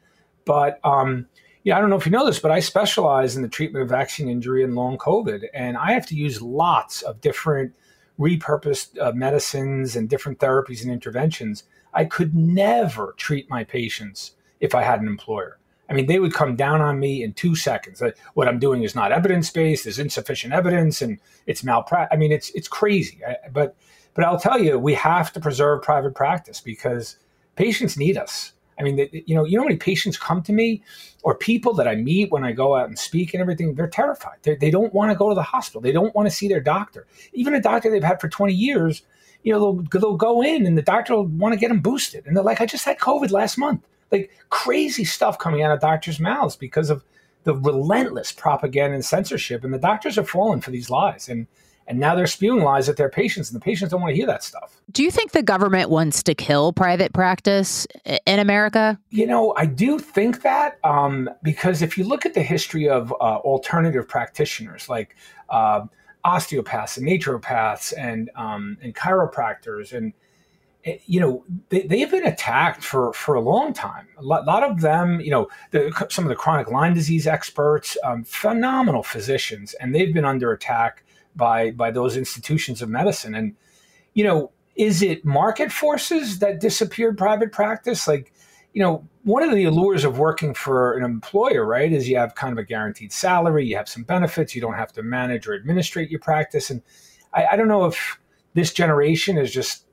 But 0.44 0.81
um, 0.84 1.26
yeah, 1.64 1.76
I 1.76 1.81
don't 1.81 1.90
know 1.90 1.96
if 1.96 2.06
you 2.06 2.12
know 2.12 2.26
this, 2.26 2.38
but 2.38 2.50
I 2.50 2.60
specialize 2.60 3.36
in 3.36 3.42
the 3.42 3.48
treatment 3.48 3.82
of 3.82 3.88
vaccine 3.88 4.29
injury 4.29 4.64
and 4.64 4.74
long 4.74 4.98
COVID, 4.98 5.44
and 5.55 5.76
I 5.76 5.93
have 5.93 6.06
to 6.06 6.14
use 6.14 6.41
lots 6.43 7.03
of 7.03 7.20
different 7.20 7.72
repurposed 8.19 8.98
uh, 9.00 9.12
medicines 9.12 9.96
and 9.96 10.08
different 10.08 10.38
therapies 10.38 10.82
and 10.82 10.93
interventions, 10.93 11.64
I 11.94 12.05
could 12.05 12.34
never 12.34 13.15
treat 13.17 13.48
my 13.48 13.65
patients 13.65 14.32
if 14.60 14.74
I 14.74 14.82
had 14.82 15.01
an 15.01 15.06
employer. 15.06 15.58
I 15.89 15.93
mean, 15.93 16.06
they 16.06 16.19
would 16.19 16.32
come 16.32 16.56
down 16.56 16.81
on 16.81 16.98
me 16.98 17.22
in 17.22 17.34
two 17.34 17.55
seconds. 17.55 18.03
what 18.34 18.48
I'm 18.48 18.58
doing 18.58 18.82
is 18.82 18.94
not 18.94 19.13
evidence 19.13 19.51
based. 19.51 19.84
There's 19.84 19.98
insufficient 19.98 20.55
evidence, 20.55 21.03
and 21.03 21.19
it's 21.46 21.63
malpractice. 21.63 22.15
I 22.15 22.19
mean, 22.19 22.32
it's 22.32 22.51
it's 22.51 22.69
crazy. 22.69 23.20
but 23.53 23.77
but 24.15 24.24
I'll 24.24 24.39
tell 24.39 24.60
you, 24.60 24.79
we 24.79 24.94
have 24.94 25.32
to 25.32 25.41
preserve 25.41 25.82
private 25.82 26.15
practice 26.15 26.60
because 26.60 27.17
patients 27.56 27.96
need 27.96 28.17
us. 28.17 28.53
I 28.79 28.82
mean, 28.82 29.08
you 29.13 29.34
know, 29.34 29.44
you 29.44 29.56
know 29.56 29.63
how 29.63 29.69
many 29.69 29.77
patients 29.77 30.17
come 30.17 30.43
to 30.43 30.53
me 30.53 30.82
or 31.22 31.34
people 31.36 31.74
that 31.74 31.86
I 31.86 31.94
meet 31.94 32.32
when 32.32 32.44
I 32.44 32.53
go 32.53 32.77
out 32.77 32.89
and 32.89 32.98
speak 32.98 33.34
and 33.34 33.41
everything, 33.41 33.74
they're 33.74 33.86
terrified. 33.89 34.39
They're, 34.43 34.56
they 34.56 34.70
do 34.70 34.82
not 34.82 34.94
want 34.94 35.13
to 35.13 35.17
go 35.17 35.29
to 35.29 35.34
the 35.34 35.43
hospital. 35.43 35.81
They 35.81 35.93
don't 35.93 36.15
want 36.15 36.29
to 36.29 36.34
see 36.34 36.48
their 36.48 36.60
doctor. 36.60 37.06
Even 37.32 37.55
a 37.55 37.60
doctor 37.60 37.91
they've 37.91 38.03
had 38.03 38.20
for 38.20 38.29
20 38.29 38.53
years, 38.53 39.03
you 39.44 39.53
know, 39.53 39.84
they'll, 39.93 40.01
they'll 40.01 40.17
go 40.17 40.43
in 40.43 40.67
and 40.67 40.77
the 40.77 40.82
doctor 40.82 41.15
will 41.15 41.27
want 41.27 41.53
to 41.53 41.60
get 41.60 41.69
them 41.69 41.81
boosted. 41.81 42.27
And 42.27 42.36
they're 42.36 42.43
like, 42.43 42.60
I 42.60 42.67
just 42.67 42.84
had 42.84 42.98
COVID 42.98 43.31
last 43.31 43.56
month. 43.56 43.86
Like 44.10 44.31
crazy 44.48 45.05
stuff 45.05 45.39
coming 45.39 45.63
out 45.63 45.70
of 45.70 45.81
doctors' 45.81 46.19
mouths 46.19 46.56
because 46.56 46.91
of 46.91 47.05
the 47.44 47.55
relentless 47.55 48.32
propaganda 48.32 48.94
and 48.94 49.05
censorship. 49.05 49.63
And 49.63 49.72
the 49.72 49.79
doctors 49.79 50.19
are 50.19 50.24
falling 50.24 50.60
for 50.60 50.70
these 50.70 50.91
lies. 50.91 51.29
And 51.29 51.46
and 51.86 51.98
now 51.98 52.15
they're 52.15 52.27
spewing 52.27 52.65
lies 52.65 52.89
at 52.89 52.96
their 52.96 53.10
patients, 53.10 53.51
and 53.51 53.60
the 53.60 53.63
patients 53.63 53.91
don't 53.91 54.01
want 54.01 54.13
to 54.13 54.17
hear 54.17 54.27
that 54.27 54.43
stuff. 54.43 54.81
Do 54.91 55.03
you 55.03 55.10
think 55.10 55.32
the 55.32 55.43
government 55.43 55.91
wants 55.91 56.22
to 56.22 56.34
kill 56.34 56.72
private 56.72 57.13
practice 57.13 57.86
in 58.24 58.39
America? 58.39 58.98
You 59.10 59.27
know, 59.27 59.53
I 59.58 59.67
do 59.67 59.98
think 59.98 60.41
that 60.41 60.79
um, 60.82 61.29
because 61.43 61.82
if 61.82 61.98
you 61.98 62.05
look 62.05 62.24
at 62.24 62.32
the 62.32 62.43
history 62.43 62.89
of 62.89 63.13
uh, 63.13 63.36
alternative 63.36 64.08
practitioners 64.08 64.89
like 64.89 65.15
uh, 65.51 65.84
osteopaths 66.24 66.96
and 66.96 67.06
naturopaths 67.06 67.93
and 67.96 68.31
um, 68.36 68.78
and 68.82 68.94
chiropractors 68.94 69.93
and 69.93 70.12
eh, 70.84 70.98
you 71.06 71.20
know 71.20 71.44
they, 71.69 71.82
they've 71.82 72.10
been 72.10 72.26
attacked 72.26 72.82
for 72.82 73.12
for 73.12 73.34
a 73.34 73.40
long 73.40 73.72
time 73.72 74.08
a 74.16 74.22
lot, 74.22 74.46
lot 74.46 74.62
of 74.62 74.81
them 74.81 75.20
you 75.20 75.31
know 75.31 75.48
the, 75.70 76.06
some 76.10 76.24
of 76.24 76.28
the 76.28 76.34
chronic 76.34 76.70
lyme 76.70 76.94
disease 76.94 77.26
experts 77.26 77.96
um, 78.04 78.24
phenomenal 78.24 79.02
physicians 79.02 79.74
and 79.74 79.94
they've 79.94 80.14
been 80.14 80.24
under 80.24 80.52
attack 80.52 81.04
by 81.36 81.70
by 81.70 81.90
those 81.90 82.16
institutions 82.16 82.82
of 82.82 82.88
medicine. 82.88 83.34
And 83.34 83.54
you 84.14 84.24
know, 84.24 84.52
is 84.76 85.02
it 85.02 85.24
market 85.24 85.72
forces 85.72 86.38
that 86.38 86.60
disappeared 86.60 87.19
private 87.19 87.52
practice? 87.52 88.06
Like, 88.06 88.32
you 88.74 88.82
know, 88.82 89.08
one 89.22 89.43
of 89.44 89.54
the 89.54 89.64
allures 89.64 90.04
of 90.04 90.19
working 90.19 90.52
for 90.52 90.98
an 90.98 91.04
employer, 91.04 91.64
right, 91.64 91.90
is 91.90 92.08
you 92.08 92.19
have 92.19 92.34
kind 92.34 92.52
of 92.52 92.58
a 92.58 92.64
guaranteed 92.64 93.12
salary, 93.12 93.64
you 93.64 93.76
have 93.76 93.88
some 93.88 94.02
benefits, 94.02 94.54
you 94.54 94.60
don't 94.60 94.74
have 94.74 94.93
to 94.93 95.02
manage 95.02 95.46
or 95.46 95.54
administrate 95.54 96.10
your 96.10 96.20
practice. 96.20 96.70
And 96.70 96.82
I, 97.32 97.46
I 97.52 97.56
don't 97.56 97.69
know 97.69 97.86
if 97.86 98.19
this 98.52 98.72
generation 98.72 99.38
is 99.38 99.52
just, 99.52 99.86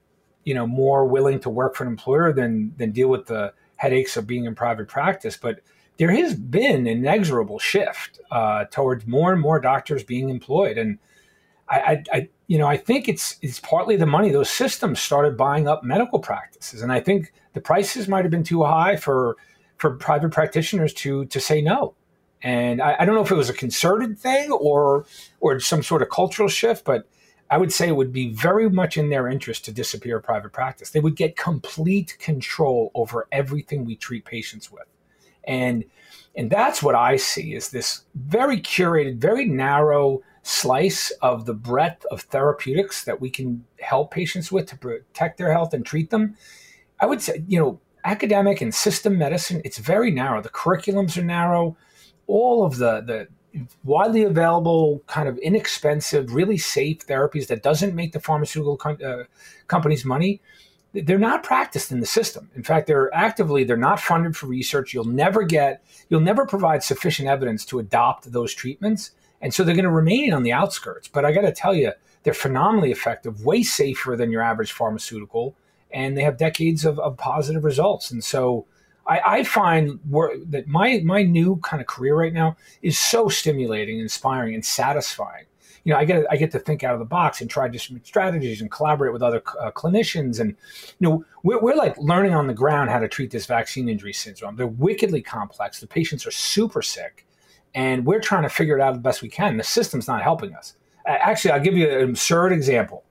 you 0.44 0.56
know, 0.56 0.66
more 0.66 1.06
willing 1.06 1.40
to 1.42 1.50
work 1.50 1.76
for 1.76 1.84
an 1.84 1.90
employer 1.90 2.34
than 2.34 2.74
than 2.78 2.92
deal 2.92 3.08
with 3.08 3.28
the 3.28 3.54
headaches 3.76 4.18
of 4.18 4.26
being 4.26 4.46
in 4.46 4.56
private 4.56 4.88
practice. 4.88 5.38
But 5.38 5.62
there 5.98 6.12
has 6.12 6.34
been 6.34 6.88
an 6.88 6.88
inexorable 6.88 7.60
shift 7.60 8.20
uh, 8.32 8.66
towards 8.72 9.06
more 9.06 9.32
and 9.32 9.42
more 9.42 9.60
doctors 9.60 10.04
being 10.04 10.30
employed. 10.30 10.80
And 10.80 10.98
I, 11.72 12.04
I, 12.12 12.30
you 12.48 12.58
know, 12.58 12.68
I 12.68 12.78
think 12.78 13.08
it's 13.08 13.38
it's 13.42 13.60
partly 13.60 13.96
the 13.96 14.06
money. 14.06 14.30
Those 14.30 14.50
systems 14.50 15.00
started 15.00 15.38
buying 15.38 15.68
up 15.68 15.84
medical 15.84 16.20
practices, 16.20 16.82
and 16.82 16.92
I 16.92 17.00
think 17.00 17.34
the 17.54 17.62
prices 17.62 18.08
might 18.08 18.26
have 18.26 18.32
been 18.32 18.44
too 18.44 18.64
high 18.64 18.98
for 18.98 19.38
for 19.78 19.96
private 19.96 20.32
practitioners 20.32 20.94
to 20.96 21.26
to 21.26 21.40
say 21.40 21.62
no. 21.62 21.96
And 22.44 22.82
I, 22.82 22.98
I 23.00 23.06
don't 23.06 23.16
know 23.16 23.22
if 23.22 23.32
it 23.32 23.36
was 23.36 23.50
a 23.50 23.54
concerted 23.54 24.20
thing 24.20 24.52
or 24.52 25.06
or 25.40 25.60
some 25.62 25.82
sort 25.82 26.02
of 26.02 26.10
cultural 26.10 26.50
shift, 26.50 26.84
but 26.84 27.08
I 27.50 27.58
would 27.58 27.72
say 27.72 27.88
it 27.88 27.96
would 27.96 28.14
be 28.14 28.34
very 28.34 28.70
much 28.70 28.98
in 28.98 29.10
their 29.10 29.30
interest 29.30 29.66
to 29.66 29.72
disappear 29.72 30.20
private 30.20 30.52
practice. 30.52 30.90
They 30.90 31.00
would 31.00 31.16
get 31.16 31.38
complete 31.38 32.18
control 32.20 32.92
over 32.96 33.28
everything 33.32 33.86
we 33.86 33.96
treat 33.96 34.26
patients 34.26 34.70
with, 34.70 34.88
and 35.46 35.86
and 36.36 36.50
that's 36.50 36.84
what 36.84 36.96
I 36.96 37.16
see 37.16 37.54
is 37.54 37.70
this 37.70 38.04
very 38.16 38.60
curated, 38.60 39.18
very 39.18 39.46
narrow 39.46 40.22
slice 40.44 41.12
of 41.22 41.46
the 41.46 41.54
breadth 41.54 42.06
of 42.12 42.22
therapeutics 42.22 43.04
that 43.04 43.22
we 43.22 43.30
can 43.30 43.64
help 43.80 44.12
patients 44.12 44.52
with 44.52 44.68
to 44.68 44.78
protect 44.78 45.38
their 45.38 45.52
health 45.52 45.74
and 45.74 45.86
treat 45.86 46.10
them. 46.10 46.36
I 47.00 47.06
would 47.06 47.22
say, 47.22 47.44
you 47.48 47.60
know, 47.60 47.80
academic 48.04 48.62
and 48.62 48.74
system 48.74 49.18
medicine, 49.18 49.62
it's 49.64 49.78
very 49.78 50.12
narrow. 50.12 50.42
The 50.42 50.50
curriculums 50.50 51.18
are 51.18 51.24
narrow. 51.24 51.78
All 52.28 52.66
of 52.66 52.78
the 52.78 53.02
the 53.02 53.28
widely 53.84 54.24
available, 54.24 55.04
kind 55.08 55.28
of 55.28 55.38
inexpensive, 55.40 56.34
really 56.34 56.58
safe 56.58 57.06
therapies 57.06 57.48
that 57.48 57.64
doesn't 57.64 57.94
make 57.94 58.14
the 58.14 58.20
pharmaceutical 58.20 58.78
com- 58.78 58.98
uh, 59.06 59.24
companies 59.68 60.06
money, 60.06 60.42
they're 60.94 61.18
not 61.18 61.44
practiced 61.44 61.92
in 61.92 62.00
the 62.00 62.06
system. 62.06 62.50
In 62.56 62.64
fact, 62.64 62.88
they're 62.88 63.14
actively 63.14 63.64
they're 63.64 63.78
not 63.78 64.00
funded 64.00 64.36
for 64.36 64.48
research. 64.48 64.94
You'll 64.94 65.06
never 65.06 65.44
get 65.44 65.84
you'll 66.10 66.22
never 66.22 66.46
provide 66.46 66.84
sufficient 66.84 67.28
evidence 67.28 67.66
to 67.66 67.80
adopt 67.80 68.32
those 68.32 68.54
treatments. 68.54 69.12
And 69.42 69.54
so 69.54 69.64
they're 69.64 69.76
going 69.76 69.86
to 69.86 69.92
remain 69.92 70.34
on 70.34 70.44
the 70.44 70.54
outskirts. 70.54 71.08
But 71.08 71.26
I 71.26 71.32
got 71.32 71.42
to 71.42 71.52
tell 71.52 71.74
you, 71.74 71.92
they're 72.24 72.34
phenomenally 72.34 72.92
effective, 72.92 73.44
way 73.44 73.64
safer 73.64 74.16
than 74.16 74.32
your 74.32 74.42
average 74.42 74.72
pharmaceutical, 74.72 75.56
and 75.92 76.18
they 76.18 76.24
have 76.24 76.38
decades 76.38 76.86
of, 76.86 77.00
of 77.00 77.18
positive 77.18 77.64
results. 77.64 78.12
And 78.12 78.24
so 78.24 78.66
I, 79.08 79.22
I 79.26 79.44
find 79.44 80.00
that 80.50 80.66
my 80.68 81.02
my 81.04 81.24
new 81.24 81.58
kind 81.58 81.82
of 81.82 81.88
career 81.88 82.16
right 82.16 82.34
now 82.34 82.56
is 82.82 83.00
so 83.00 83.28
stimulating, 83.28 84.00
inspiring, 84.00 84.54
and 84.54 84.64
satisfying. 84.64 85.46
You 85.84 85.94
know, 85.94 86.00
I 86.00 86.06
get 86.06 86.26
I 86.30 86.38
get 86.38 86.52
to 86.52 86.60
think 86.60 86.84
out 86.84 86.94
of 86.94 87.00
the 87.00 87.06
box 87.06 87.42
and 87.42 87.50
try 87.50 87.68
different 87.68 88.06
strategies 88.06 88.62
and 88.62 88.70
collaborate 88.70 89.12
with 89.12 89.24
other 89.24 89.42
uh, 89.60 89.72
clinicians, 89.72 90.40
and 90.40 90.56
you 91.00 91.10
know, 91.10 91.26
we're, 91.42 91.60
we're 91.60 91.76
like 91.76 91.98
learning 91.98 92.36
on 92.36 92.46
the 92.46 92.54
ground 92.54 92.92
how 92.92 93.00
to 93.00 93.08
treat 93.08 93.32
this 93.32 93.48
vaccine 93.48 93.90
injury 93.90 94.14
syndrome. 94.14 94.56
They're 94.56 94.68
wickedly 94.68 95.24
complex. 95.24 95.80
The 95.80 95.88
patients 95.88 96.28
are 96.28 96.32
super 96.32 96.84
sick 96.84 97.26
and 97.74 98.06
we're 98.06 98.20
trying 98.20 98.44
to 98.44 98.50
figure 98.50 98.78
it 98.78 98.82
out 98.82 98.94
the 98.94 99.00
best 99.00 99.22
we 99.22 99.30
can. 99.30 99.58
The 99.58 99.64
system's 99.64 100.08
not 100.08 100.22
helping 100.22 100.54
us. 100.54 100.76
Actually, 101.06 101.52
I'll 101.52 101.62
give 101.62 101.76
you 101.76 101.90
an 101.90 102.10
absurd 102.10 102.52
example. 102.52 103.04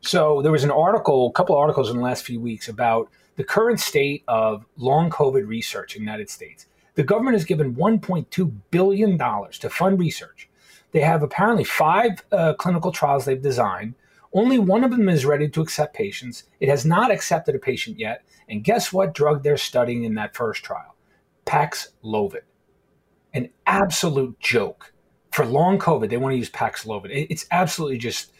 So 0.00 0.42
there 0.42 0.52
was 0.52 0.64
an 0.64 0.70
article, 0.70 1.28
a 1.28 1.32
couple 1.32 1.54
of 1.54 1.60
articles 1.60 1.90
in 1.90 1.96
the 1.96 2.02
last 2.02 2.24
few 2.24 2.40
weeks 2.40 2.68
about 2.68 3.10
the 3.36 3.44
current 3.44 3.80
state 3.80 4.24
of 4.28 4.64
long 4.76 5.10
COVID 5.10 5.46
research 5.46 5.94
in 5.94 6.02
the 6.02 6.06
United 6.06 6.30
States. 6.30 6.66
The 6.94 7.04
government 7.04 7.34
has 7.34 7.44
given 7.44 7.76
$1.2 7.76 8.52
billion 8.70 9.18
to 9.18 9.70
fund 9.70 10.00
research. 10.00 10.48
They 10.92 11.00
have 11.00 11.22
apparently 11.22 11.64
five 11.64 12.24
uh, 12.32 12.54
clinical 12.54 12.90
trials 12.90 13.24
they've 13.24 13.40
designed. 13.40 13.94
Only 14.32 14.58
one 14.58 14.84
of 14.84 14.90
them 14.90 15.08
is 15.08 15.24
ready 15.24 15.48
to 15.48 15.60
accept 15.60 15.94
patients. 15.94 16.44
It 16.60 16.68
has 16.68 16.84
not 16.84 17.10
accepted 17.10 17.54
a 17.54 17.58
patient 17.58 17.98
yet. 17.98 18.24
And 18.48 18.64
guess 18.64 18.92
what 18.92 19.14
drug 19.14 19.42
they're 19.42 19.56
studying 19.56 20.04
in 20.04 20.14
that 20.14 20.34
first 20.34 20.64
trial? 20.64 20.96
Paxlovid 21.46 22.42
an 23.34 23.50
absolute 23.66 24.38
joke. 24.40 24.92
For 25.32 25.44
long 25.44 25.78
COVID, 25.78 26.08
they 26.08 26.16
want 26.16 26.32
to 26.32 26.38
use 26.38 26.50
Paxlovid. 26.50 27.26
It's 27.30 27.46
absolutely 27.50 27.98
just. 27.98 28.32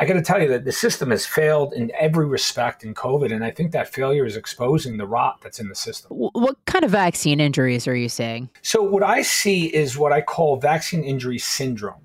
I 0.00 0.04
got 0.04 0.14
to 0.14 0.22
tell 0.22 0.42
you 0.42 0.48
that 0.48 0.64
the 0.64 0.72
system 0.72 1.10
has 1.10 1.24
failed 1.24 1.72
in 1.72 1.92
every 1.96 2.26
respect 2.26 2.82
in 2.82 2.92
COVID, 2.92 3.32
and 3.32 3.44
I 3.44 3.52
think 3.52 3.70
that 3.70 3.92
failure 3.92 4.26
is 4.26 4.34
exposing 4.34 4.96
the 4.96 5.06
rot 5.06 5.40
that's 5.42 5.60
in 5.60 5.68
the 5.68 5.76
system. 5.76 6.10
What 6.10 6.56
kind 6.64 6.84
of 6.84 6.90
vaccine 6.90 7.38
injuries 7.38 7.86
are 7.86 7.94
you 7.94 8.08
seeing? 8.08 8.50
So, 8.62 8.82
what 8.82 9.04
I 9.04 9.22
see 9.22 9.66
is 9.66 9.96
what 9.96 10.12
I 10.12 10.22
call 10.22 10.56
vaccine 10.56 11.04
injury 11.04 11.38
syndrome. 11.38 12.00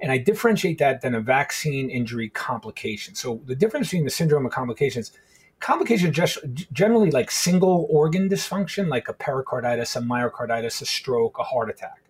And 0.00 0.12
I 0.12 0.18
differentiate 0.18 0.78
that 0.78 1.00
than 1.00 1.14
a 1.14 1.20
vaccine 1.20 1.90
injury 1.90 2.30
complication. 2.30 3.14
So, 3.14 3.42
the 3.44 3.56
difference 3.56 3.88
between 3.88 4.04
the 4.04 4.10
syndrome 4.10 4.44
and 4.44 4.52
complications 4.52 5.12
complications 5.60 6.14
just 6.14 6.38
generally 6.72 7.10
like 7.10 7.30
single 7.30 7.86
organ 7.90 8.28
dysfunction, 8.28 8.88
like 8.88 9.08
a 9.08 9.12
pericarditis, 9.12 9.96
a 9.96 10.00
myocarditis, 10.00 10.82
a 10.82 10.86
stroke, 10.86 11.38
a 11.38 11.42
heart 11.42 11.70
attack, 11.70 12.02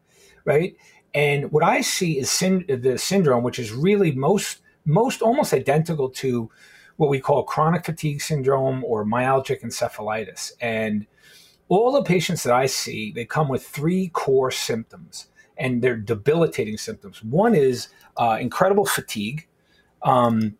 right? 0.44 0.76
And 1.14 1.50
what 1.52 1.62
I 1.62 1.80
see 1.80 2.18
is 2.18 2.30
syn- 2.30 2.66
the 2.68 2.98
syndrome, 2.98 3.42
which 3.42 3.58
is 3.58 3.72
really 3.72 4.12
most 4.12 4.60
most 4.84 5.20
almost 5.20 5.52
identical 5.52 6.08
to 6.08 6.48
what 6.96 7.10
we 7.10 7.20
call 7.20 7.42
chronic 7.42 7.84
fatigue 7.84 8.22
syndrome 8.22 8.84
or 8.84 9.04
myalgic 9.04 9.62
encephalitis. 9.62 10.52
And 10.60 11.06
all 11.68 11.90
the 11.92 12.02
patients 12.02 12.44
that 12.44 12.54
I 12.54 12.66
see, 12.66 13.12
they 13.12 13.24
come 13.24 13.48
with 13.48 13.66
three 13.66 14.08
core 14.08 14.50
symptoms, 14.50 15.26
and 15.58 15.82
they're 15.82 15.96
debilitating 15.96 16.78
symptoms. 16.78 17.22
One 17.22 17.54
is 17.54 17.88
uh, 18.16 18.38
incredible 18.40 18.86
fatigue. 18.86 19.48
Um, 20.02 20.56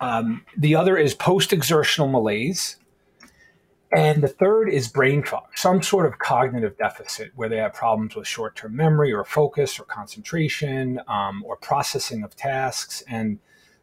um, 0.00 0.44
the 0.56 0.74
other 0.74 0.96
is 0.96 1.14
post 1.14 1.52
exertional 1.52 2.08
malaise. 2.08 2.76
And 3.90 4.22
the 4.22 4.28
third 4.28 4.68
is 4.68 4.86
brain 4.86 5.22
fog, 5.22 5.46
some 5.54 5.82
sort 5.82 6.04
of 6.04 6.18
cognitive 6.18 6.76
deficit 6.76 7.32
where 7.36 7.48
they 7.48 7.56
have 7.56 7.72
problems 7.72 8.14
with 8.14 8.26
short 8.26 8.54
term 8.54 8.76
memory 8.76 9.14
or 9.14 9.24
focus 9.24 9.80
or 9.80 9.84
concentration 9.84 11.00
um, 11.08 11.42
or 11.46 11.56
processing 11.56 12.22
of 12.22 12.36
tasks. 12.36 13.02
And 13.08 13.38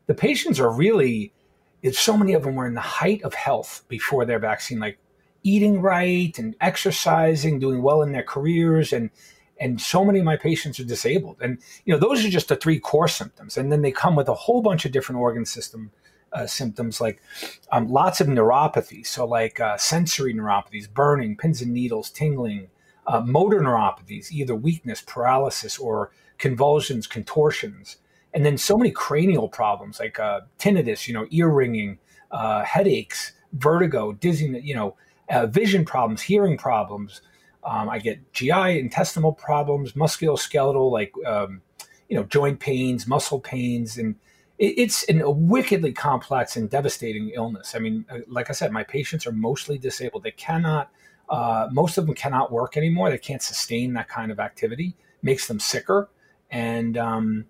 the 0.05 0.13
patients 0.13 0.59
are 0.59 0.71
really, 0.71 1.33
if 1.81 1.97
so 1.97 2.15
many 2.15 2.33
of 2.33 2.43
them 2.43 2.53
were 2.53 2.67
in 2.67 2.75
the 2.75 2.81
height 2.81 3.23
of 3.23 3.33
health 3.33 3.83
before 3.87 4.25
their 4.25 4.37
vaccine, 4.37 4.79
like 4.79 4.99
eating 5.41 5.81
right 5.81 6.37
and 6.37 6.55
exercising, 6.61 7.57
doing 7.57 7.81
well 7.81 8.03
in 8.03 8.11
their 8.11 8.23
careers, 8.23 8.93
and 8.93 9.09
and 9.59 9.79
so 9.79 10.03
many 10.03 10.19
of 10.19 10.25
my 10.25 10.35
patients 10.35 10.79
are 10.79 10.85
disabled. 10.85 11.37
And 11.41 11.59
you 11.85 11.93
know 11.93 11.99
those 11.99 12.25
are 12.25 12.29
just 12.29 12.49
the 12.49 12.55
three 12.55 12.79
core 12.79 13.07
symptoms. 13.07 13.57
And 13.57 13.71
then 13.71 13.81
they 13.81 13.91
come 13.91 14.15
with 14.15 14.29
a 14.29 14.33
whole 14.33 14.61
bunch 14.61 14.85
of 14.85 14.91
different 14.91 15.21
organ 15.21 15.45
system 15.45 15.91
uh, 16.33 16.45
symptoms 16.45 16.99
like 16.99 17.21
um, 17.71 17.89
lots 17.89 18.19
of 18.19 18.27
neuropathy. 18.27 19.05
So 19.05 19.25
like 19.25 19.59
uh, 19.59 19.77
sensory 19.77 20.33
neuropathies 20.33 20.91
burning 20.91 21.37
pins 21.37 21.61
and 21.61 21.73
needles 21.73 22.09
tingling 22.09 22.67
uh, 23.07 23.21
motor 23.21 23.61
neuropathies 23.61 24.31
either 24.31 24.55
weakness 24.55 25.01
paralysis 25.01 25.77
or 25.77 26.11
convulsions 26.37 27.07
contortions. 27.07 27.97
And 28.33 28.45
then 28.45 28.57
so 28.57 28.77
many 28.77 28.91
cranial 28.91 29.47
problems 29.47 29.99
like 29.99 30.19
uh, 30.19 30.41
tinnitus 30.59 31.07
you 31.07 31.13
know 31.13 31.25
ear 31.31 31.49
ringing 31.49 31.99
uh, 32.31 32.63
headaches 32.63 33.31
vertigo 33.53 34.11
dizziness 34.11 34.63
you 34.63 34.75
know 34.75 34.95
uh, 35.29 35.47
vision 35.47 35.85
problems 35.85 36.21
hearing 36.21 36.57
problems 36.57 37.21
um, 37.65 37.89
I 37.89 37.99
get 37.99 38.31
GI, 38.33 38.79
intestinal 38.79 39.33
problems, 39.33 39.93
musculoskeletal, 39.93 40.91
like 40.91 41.11
um, 41.25 41.61
you 42.07 42.15
know, 42.15 42.23
joint 42.23 42.59
pains, 42.59 43.07
muscle 43.07 43.39
pains, 43.39 43.97
and 43.97 44.15
it, 44.59 44.75
it's 44.77 45.03
an, 45.05 45.21
a 45.21 45.31
wickedly 45.31 45.91
complex 45.91 46.55
and 46.55 46.69
devastating 46.69 47.29
illness. 47.29 47.73
I 47.75 47.79
mean, 47.79 48.05
uh, 48.09 48.19
like 48.27 48.49
I 48.49 48.53
said, 48.53 48.71
my 48.71 48.83
patients 48.83 49.25
are 49.25 49.31
mostly 49.31 49.79
disabled. 49.79 50.23
They 50.23 50.31
cannot, 50.31 50.91
uh, 51.27 51.67
most 51.71 51.97
of 51.97 52.05
them 52.05 52.15
cannot 52.15 52.51
work 52.51 52.77
anymore. 52.77 53.09
They 53.09 53.17
can't 53.17 53.41
sustain 53.41 53.93
that 53.93 54.07
kind 54.07 54.31
of 54.31 54.39
activity. 54.39 54.95
Makes 55.23 55.47
them 55.47 55.59
sicker, 55.59 56.09
and 56.51 56.97
um, 56.97 57.45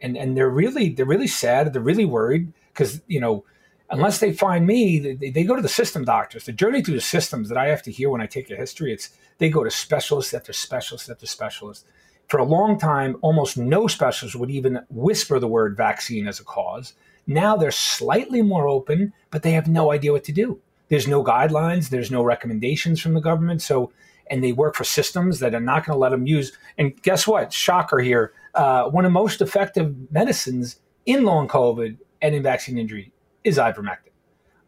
and 0.00 0.16
and 0.16 0.36
they're 0.36 0.50
really 0.50 0.88
they're 0.88 1.06
really 1.06 1.28
sad. 1.28 1.72
They're 1.72 1.80
really 1.80 2.04
worried 2.04 2.52
because 2.72 3.02
you 3.06 3.20
know 3.20 3.44
unless 3.90 4.18
they 4.18 4.32
find 4.32 4.66
me, 4.66 4.98
they, 4.98 5.30
they, 5.30 5.44
go 5.44 5.56
to 5.56 5.62
the 5.62 5.68
system 5.68 6.04
doctors. 6.04 6.44
The 6.44 6.52
journey 6.52 6.82
through 6.82 6.94
the 6.94 7.00
systems 7.00 7.48
that 7.48 7.58
I 7.58 7.68
have 7.68 7.82
to 7.82 7.92
hear 7.92 8.10
when 8.10 8.20
I 8.20 8.26
take 8.26 8.50
a 8.50 8.56
history, 8.56 8.92
it's 8.92 9.10
they 9.38 9.50
go 9.50 9.64
to 9.64 9.70
specialist 9.70 10.32
after 10.34 10.52
specialist 10.52 11.10
after 11.10 11.26
specialists. 11.26 11.84
For 12.28 12.38
a 12.38 12.44
long 12.44 12.78
time, 12.78 13.16
almost 13.22 13.58
no 13.58 13.88
specialist 13.88 14.36
would 14.36 14.50
even 14.50 14.80
whisper 14.88 15.38
the 15.38 15.48
word 15.48 15.76
vaccine 15.76 16.28
as 16.28 16.38
a 16.38 16.44
cause. 16.44 16.94
Now 17.26 17.56
they're 17.56 17.72
slightly 17.72 18.42
more 18.42 18.68
open, 18.68 19.12
but 19.30 19.42
they 19.42 19.52
have 19.52 19.66
no 19.66 19.92
idea 19.92 20.12
what 20.12 20.24
to 20.24 20.32
do. 20.32 20.60
There's 20.88 21.08
no 21.08 21.24
guidelines, 21.24 21.88
there's 21.88 22.10
no 22.10 22.22
recommendations 22.22 23.00
from 23.00 23.14
the 23.14 23.20
government. 23.20 23.62
So, 23.62 23.92
and 24.30 24.44
they 24.44 24.52
work 24.52 24.76
for 24.76 24.84
systems 24.84 25.40
that 25.40 25.54
are 25.54 25.60
not 25.60 25.84
going 25.84 25.96
to 25.96 26.00
let 26.00 26.10
them 26.10 26.26
use. 26.26 26.52
And 26.78 27.00
guess 27.02 27.26
what? 27.26 27.52
Shocker 27.52 27.98
here. 27.98 28.32
Uh, 28.54 28.84
one 28.84 29.04
of 29.04 29.10
the 29.10 29.14
most 29.14 29.40
effective 29.40 29.94
medicines 30.12 30.80
in 31.06 31.24
long 31.24 31.48
COVID 31.48 31.96
and 32.22 32.34
in 32.34 32.42
vaccine 32.42 32.78
injury 32.78 33.12
is 33.44 33.58
ivermectin. 33.58 34.10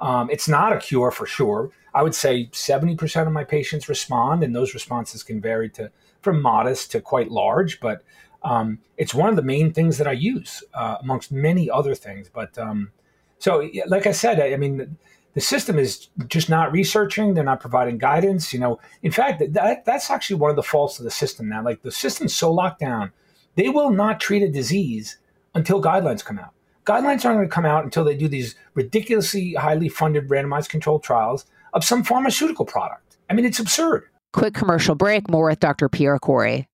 Um, 0.01 0.29
it's 0.31 0.49
not 0.49 0.73
a 0.73 0.79
cure 0.79 1.11
for 1.11 1.27
sure. 1.27 1.71
I 1.95 2.03
would 2.03 2.15
say 2.15 2.49
70% 2.53 3.27
of 3.27 3.33
my 3.33 3.45
patients 3.45 3.89
respond, 3.89 4.43
and 4.43 4.55
those 4.55 4.75
responses 4.75 5.23
can 5.23 5.41
vary 5.41 5.69
to 5.71 5.91
from 6.23 6.41
modest 6.41 6.91
to 6.93 7.01
quite 7.01 7.31
large. 7.31 7.81
But 7.81 8.03
um, 8.43 8.79
it's 8.97 9.15
one 9.15 9.29
of 9.29 9.37
the 9.37 9.43
main 9.43 9.73
things 9.73 9.99
that 9.99 10.07
I 10.07 10.13
use 10.13 10.65
uh, 10.75 10.97
amongst 11.01 11.31
many 11.31 11.71
other 11.71 11.95
things. 11.95 12.29
But 12.33 12.57
um, 12.59 12.91
so, 13.39 13.69
like 13.87 14.07
I 14.07 14.13
said, 14.13 14.41
I, 14.41 14.55
I, 14.55 14.57
mean, 14.57 14.97
the 15.35 15.41
system 15.41 15.79
is 15.79 16.09
just 16.27 16.49
not 16.49 16.73
researching. 16.73 17.35
They're 17.35 17.45
not 17.45 17.61
providing 17.61 17.99
guidance. 17.99 18.53
You 18.53 18.61
know, 18.61 18.81
in 19.03 19.13
fact, 19.13 19.43
that 19.53 19.85
that's 19.85 20.11
actually 20.11 20.37
one 20.37 20.51
of 20.51 20.57
the 20.57 20.63
faults 20.63 20.99
of 20.99 21.05
the 21.05 21.11
system 21.11 21.49
now. 21.49 21.63
Like 21.63 21.83
the 21.83 21.93
system's 21.93 22.35
so 22.35 22.53
locked 22.53 22.81
down, 22.81 23.13
they 23.55 23.69
will 23.69 23.91
not 23.91 24.21
treat 24.21 24.43
a 24.43 24.51
disease 24.51 25.19
until 25.55 25.83
guidelines 25.83 26.25
come 26.25 26.39
out. 26.39 26.55
Guidelines 26.85 27.25
aren't 27.25 27.39
going 27.39 27.49
to 27.49 27.55
come 27.55 27.65
out 27.65 27.85
until 27.85 28.05
they 28.05 28.17
do 28.17 28.29
these 28.29 28.57
ridiculously 28.75 29.55
highly 29.55 29.89
funded 29.89 30.29
randomized 30.29 30.69
controlled 30.69 31.05
trials 31.05 31.47
of 31.75 31.85
some 31.85 32.03
pharmaceutical 32.03 32.65
product. 32.65 33.19
I 33.31 33.35
mean, 33.35 33.45
it's 33.45 33.61
absurd. 33.61 34.05
Quick 34.33 34.55
commercial 34.55 34.95
break. 34.95 35.31
More 35.31 35.49
with 35.49 35.61
Dr. 35.61 35.89
Pierre 35.89 36.19
Kory. 36.19 36.69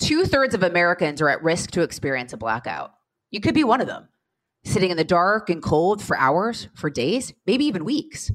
Two 0.00 0.24
thirds 0.24 0.54
of 0.54 0.62
Americans 0.62 1.20
are 1.20 1.28
at 1.28 1.42
risk 1.42 1.70
to 1.72 1.82
experience 1.82 2.32
a 2.32 2.38
blackout. 2.38 2.92
You 3.30 3.40
could 3.40 3.54
be 3.54 3.64
one 3.64 3.80
of 3.80 3.86
them, 3.86 4.08
sitting 4.64 4.90
in 4.90 4.96
the 4.96 5.04
dark 5.04 5.50
and 5.50 5.62
cold 5.62 6.02
for 6.02 6.16
hours, 6.16 6.68
for 6.74 6.90
days, 6.90 7.34
maybe 7.46 7.66
even 7.66 7.84
weeks. 7.84 8.30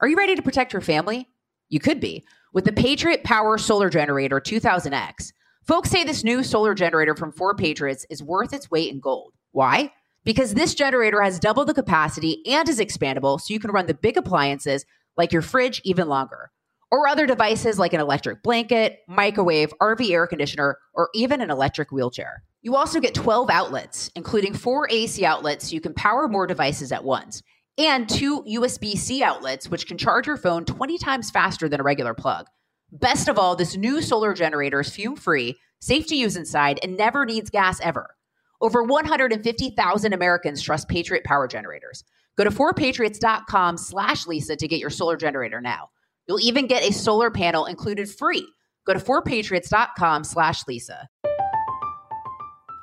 Are 0.00 0.08
you 0.08 0.16
ready 0.16 0.36
to 0.36 0.42
protect 0.42 0.72
your 0.72 0.80
family? 0.80 1.28
You 1.68 1.80
could 1.80 2.00
be. 2.00 2.24
With 2.52 2.64
the 2.64 2.72
Patriot 2.72 3.24
Power 3.24 3.58
Solar 3.58 3.90
Generator 3.90 4.40
2000X, 4.40 5.32
folks 5.66 5.90
say 5.90 6.04
this 6.04 6.24
new 6.24 6.42
solar 6.42 6.72
generator 6.72 7.14
from 7.14 7.32
4Patriots 7.32 8.06
is 8.08 8.22
worth 8.22 8.52
its 8.52 8.70
weight 8.70 8.92
in 8.92 9.00
gold. 9.00 9.34
Why? 9.52 9.92
Because 10.24 10.54
this 10.54 10.74
generator 10.74 11.22
has 11.22 11.38
double 11.38 11.64
the 11.64 11.74
capacity 11.74 12.42
and 12.46 12.68
is 12.68 12.80
expandable, 12.80 13.40
so 13.40 13.54
you 13.54 13.60
can 13.60 13.70
run 13.70 13.86
the 13.86 13.94
big 13.94 14.16
appliances 14.16 14.84
like 15.16 15.32
your 15.32 15.42
fridge 15.42 15.80
even 15.84 16.08
longer 16.08 16.50
or 16.90 17.06
other 17.06 17.26
devices 17.26 17.78
like 17.78 17.92
an 17.92 18.00
electric 18.00 18.42
blanket, 18.42 19.00
microwave, 19.08 19.72
RV 19.80 20.10
air 20.10 20.26
conditioner, 20.26 20.78
or 20.94 21.10
even 21.14 21.40
an 21.40 21.50
electric 21.50 21.92
wheelchair. 21.92 22.42
You 22.62 22.76
also 22.76 23.00
get 23.00 23.14
12 23.14 23.50
outlets, 23.50 24.10
including 24.14 24.54
four 24.54 24.88
AC 24.90 25.24
outlets 25.24 25.68
so 25.68 25.74
you 25.74 25.80
can 25.80 25.94
power 25.94 26.28
more 26.28 26.46
devices 26.46 26.92
at 26.92 27.04
once, 27.04 27.42
and 27.76 28.08
two 28.08 28.42
USB 28.42 28.96
C 28.96 29.22
outlets, 29.22 29.68
which 29.68 29.86
can 29.86 29.98
charge 29.98 30.26
your 30.26 30.36
phone 30.36 30.64
20 30.64 30.98
times 30.98 31.30
faster 31.30 31.68
than 31.68 31.80
a 31.80 31.84
regular 31.84 32.14
plug. 32.14 32.46
Best 32.90 33.28
of 33.28 33.38
all, 33.38 33.54
this 33.54 33.76
new 33.76 34.00
solar 34.00 34.32
generator 34.32 34.80
is 34.80 34.90
fume 34.90 35.16
free, 35.16 35.56
safe 35.80 36.06
to 36.06 36.16
use 36.16 36.36
inside, 36.36 36.80
and 36.82 36.96
never 36.96 37.26
needs 37.26 37.50
gas 37.50 37.80
ever. 37.80 38.16
Over 38.60 38.82
150,000 38.82 40.12
Americans 40.12 40.62
trust 40.62 40.88
Patriot 40.88 41.24
Power 41.24 41.48
Generators. 41.48 42.04
Go 42.36 42.44
to 42.44 42.50
4patriots.com 42.50 43.76
slash 43.76 44.26
Lisa 44.26 44.56
to 44.56 44.68
get 44.68 44.80
your 44.80 44.90
solar 44.90 45.16
generator 45.16 45.60
now. 45.60 45.90
You'll 46.26 46.40
even 46.40 46.66
get 46.66 46.88
a 46.88 46.92
solar 46.92 47.30
panel 47.30 47.66
included 47.66 48.08
free. 48.08 48.46
Go 48.86 48.94
to 48.94 49.00
4patriots.com 49.00 50.24
slash 50.24 50.66
Lisa. 50.66 51.08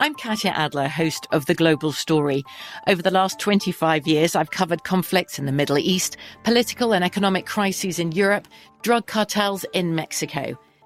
I'm 0.01 0.13
Katya 0.13 0.51
Adler, 0.51 0.89
host 0.89 1.25
of 1.31 1.45
The 1.45 1.55
Global 1.55 1.93
Story. 1.93 2.43
Over 2.85 3.01
the 3.01 3.11
last 3.11 3.39
25 3.39 4.05
years, 4.05 4.35
I've 4.35 4.51
covered 4.51 4.83
conflicts 4.83 5.39
in 5.39 5.45
the 5.45 5.53
Middle 5.53 5.77
East, 5.77 6.17
political 6.43 6.93
and 6.93 7.03
economic 7.03 7.45
crises 7.45 7.97
in 7.97 8.11
Europe, 8.11 8.45
drug 8.81 9.07
cartels 9.07 9.65
in 9.71 9.95
Mexico. 9.95 10.59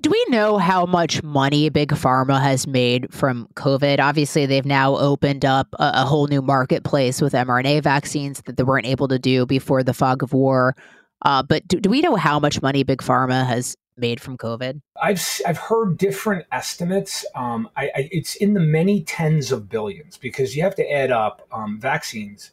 Do 0.00 0.10
we 0.10 0.24
know 0.28 0.58
how 0.58 0.86
much 0.86 1.24
money 1.24 1.68
Big 1.70 1.90
Pharma 1.90 2.40
has 2.40 2.68
made 2.68 3.12
from 3.12 3.48
COVID? 3.54 3.98
Obviously, 3.98 4.46
they've 4.46 4.64
now 4.64 4.96
opened 4.96 5.44
up 5.44 5.66
a, 5.74 5.90
a, 5.94 6.04
whole 6.04 6.28
new 6.28 6.40
marketplace 6.40 7.20
with 7.20 7.32
mRNA 7.32 7.82
vaccines 7.82 8.40
that 8.46 8.56
they 8.56 8.62
weren't 8.62 8.86
able 8.86 9.08
to 9.08 9.18
do 9.18 9.44
before 9.44 9.82
the 9.82 9.92
fog 9.92 10.22
of 10.22 10.32
war. 10.32 10.76
Uh, 11.22 11.42
but 11.42 11.66
do, 11.66 11.80
do 11.80 11.90
we 11.90 12.00
know 12.00 12.14
how 12.14 12.38
much 12.38 12.62
money 12.62 12.84
Big 12.84 12.98
Pharma 12.98 13.44
has 13.44 13.76
made 13.96 14.20
from 14.20 14.38
COVID? 14.38 14.80
I've 15.02 15.40
I've 15.44 15.58
heard 15.58 15.98
different 15.98 16.46
estimates. 16.52 17.26
Um, 17.34 17.68
I, 17.76 17.86
I, 17.86 18.08
it's 18.12 18.36
in 18.36 18.54
the 18.54 18.60
many 18.60 19.02
tens 19.02 19.50
of 19.50 19.68
billions 19.68 20.16
because 20.16 20.54
you 20.54 20.62
have 20.62 20.76
to 20.76 20.88
add 20.88 21.10
up 21.10 21.46
um, 21.50 21.80
vaccines 21.80 22.52